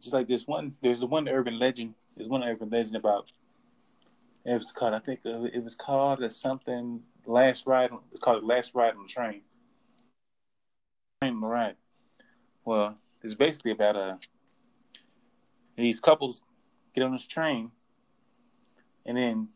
Just 0.00 0.12
like 0.14 0.28
this 0.28 0.46
one. 0.46 0.74
There's 0.82 1.00
the 1.00 1.06
one 1.06 1.26
urban 1.28 1.58
legend. 1.58 1.94
There's 2.14 2.28
one 2.28 2.44
urban 2.44 2.68
legend 2.70 2.96
about. 2.96 3.32
It 4.44 4.52
was 4.52 4.70
called. 4.70 4.94
I 4.94 4.98
think 5.00 5.20
uh, 5.26 5.44
it 5.44 5.64
was 5.64 5.74
called 5.74 6.22
a 6.22 6.30
something. 6.30 7.02
Last 7.26 7.66
ride. 7.66 7.90
It's 8.12 8.20
called 8.20 8.44
Last 8.44 8.74
Ride 8.74 8.94
on 8.94 9.02
the 9.02 9.08
Train. 9.08 9.40
Train 11.22 11.40
ride. 11.40 11.76
Well, 12.64 12.96
it's 13.22 13.34
basically 13.34 13.72
about 13.72 13.96
uh 13.96 14.16
these 15.76 15.98
couples 15.98 16.44
get 16.94 17.02
on 17.02 17.12
this 17.12 17.26
train, 17.26 17.72
and 19.06 19.16
then 19.16 19.48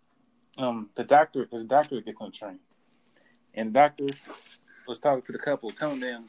um 0.57 0.89
the 0.95 1.05
doctor, 1.05 1.47
a 1.53 1.65
doctor 1.65 2.01
gets 2.01 2.21
on 2.21 2.31
the 2.31 2.37
train, 2.37 2.61
and 3.55 3.69
the 3.69 3.73
doctor 3.73 4.09
was 4.89 4.99
talking 4.99 5.23
to 5.23 5.33
the 5.33 5.39
couple, 5.39 5.71
telling 5.71 6.01
them 6.01 6.25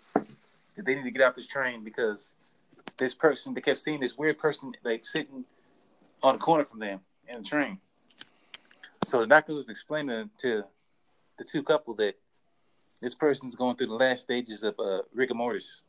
that 0.75 0.85
they 0.85 0.95
need 0.95 1.03
to 1.03 1.11
get 1.11 1.21
off 1.21 1.35
this 1.35 1.47
train 1.47 1.83
because 1.83 2.33
this 2.97 3.15
person 3.15 3.53
they 3.53 3.61
kept 3.61 3.79
seeing 3.79 3.99
this 3.99 4.17
weird 4.17 4.37
person 4.37 4.73
like 4.83 5.05
sitting 5.05 5.45
on 6.21 6.35
the 6.35 6.39
corner 6.39 6.65
from 6.65 6.79
them 6.79 6.99
in 7.27 7.41
the 7.41 7.47
train. 7.47 7.79
So 9.05 9.19
the 9.21 9.27
doctor 9.27 9.53
was 9.53 9.69
explaining 9.69 10.29
to 10.39 10.63
the 11.37 11.43
two 11.43 11.63
couple 11.63 11.95
that 11.95 12.15
this 13.01 13.15
person's 13.15 13.55
going 13.55 13.75
through 13.75 13.87
the 13.87 13.95
last 13.95 14.21
stages 14.21 14.63
of 14.63 14.79
uh, 14.79 15.01
rigor 15.13 15.33
mortis. 15.33 15.83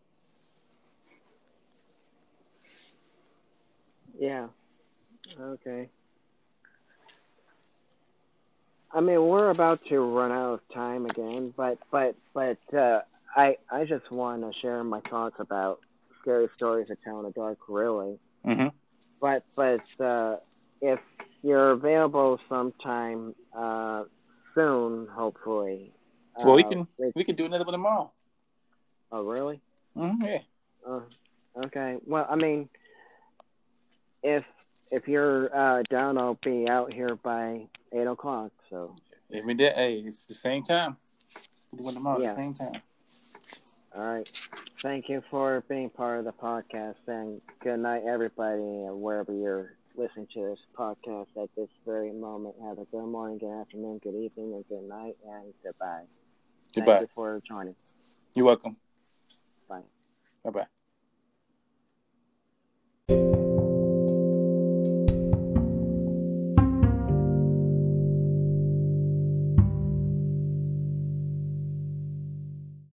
Yeah. 4.19 4.49
Okay. 5.39 5.91
I 8.95 9.01
mean, 9.01 9.23
we're 9.27 9.51
about 9.51 9.85
to 9.87 10.01
run 10.01 10.31
out 10.33 10.55
of 10.55 10.61
time 10.75 11.07
again, 11.07 11.53
but 11.57 11.79
but 11.91 12.15
but 12.35 12.59
uh, 12.75 13.01
I 13.35 13.57
I 13.71 13.85
just 13.85 14.11
want 14.11 14.43
to 14.43 14.53
share 14.61 14.85
my 14.85 15.01
thoughts 15.01 15.37
about 15.39 15.81
scary 16.21 16.49
stories 16.57 16.89
to 16.89 16.97
tell 16.97 17.19
in 17.21 17.25
the 17.25 17.31
dark. 17.31 17.59
Really, 17.69 18.19
Mm-hmm. 18.47 18.69
but 19.21 19.45
but 19.57 20.01
uh, 20.01 20.37
if 20.81 21.01
you're 21.43 21.71
available 21.71 22.39
sometime 22.49 23.35
uh, 23.57 24.05
soon, 24.55 25.07
hopefully. 25.09 25.93
Well, 26.45 26.55
we 26.55 26.65
uh, 26.65 26.69
can 26.69 26.87
it- 26.99 27.13
we 27.15 27.25
can 27.25 27.35
do 27.37 27.47
another 27.47 27.65
one 27.65 27.73
tomorrow. 27.73 28.11
oh, 29.11 29.23
really? 29.25 29.61
Mm-hmm, 29.97 30.23
yeah. 30.25 30.39
Uh, 30.87 31.01
okay. 31.65 31.97
Well, 32.07 32.27
I 32.29 32.37
mean, 32.37 32.69
if 34.23 34.51
if 34.91 35.09
you're 35.09 35.55
uh, 35.57 35.83
down, 35.89 36.19
I'll 36.19 36.39
be 36.45 36.69
out 36.69 36.93
here 36.93 37.17
by 37.17 37.67
eight 37.93 38.07
o'clock. 38.07 38.51
So 38.73 38.89
every 39.31 39.53
day, 39.53 39.71
hey, 39.77 39.97
it's 39.97 40.25
the 40.25 40.33
same 40.33 40.63
time. 40.63 40.97
Doing 41.77 41.93
them 41.93 42.07
all 42.07 42.19
yeah. 42.19 42.31
at 42.31 42.37
the 42.37 42.43
same 42.43 42.55
time. 42.55 42.81
All 43.95 44.15
right. 44.15 44.49
Thank 44.81 45.11
you 45.11 45.23
for 45.31 45.63
being 45.69 45.91
part 45.91 46.21
of 46.21 46.25
the 46.25 46.33
podcast, 46.33 46.97
and 47.07 47.43
good 47.61 47.81
night, 47.81 48.05
everybody, 48.09 48.63
wherever 48.63 49.31
you're 49.31 49.75
listening 49.95 50.27
to 50.33 50.41
this 50.41 50.59
podcast 50.75 51.27
at 51.37 51.51
this 51.55 51.69
very 51.85 52.13
moment. 52.13 52.55
Have 52.63 52.79
a 52.79 52.87
good 52.87 53.05
morning, 53.05 53.37
good 53.37 53.61
afternoon, 53.61 54.01
good 54.03 54.15
evening, 54.15 54.55
and 54.55 54.67
good 54.67 54.89
night, 54.89 55.17
and 55.29 55.53
goodbye. 55.63 56.05
Goodbye. 56.75 56.93
Thank 56.93 57.03
you 57.03 57.09
for 57.15 57.43
joining. 57.47 57.75
You're 58.35 58.47
welcome. 58.47 58.79
Bye. 59.69 59.83
Bye 60.43 60.67
bye. 63.09 63.42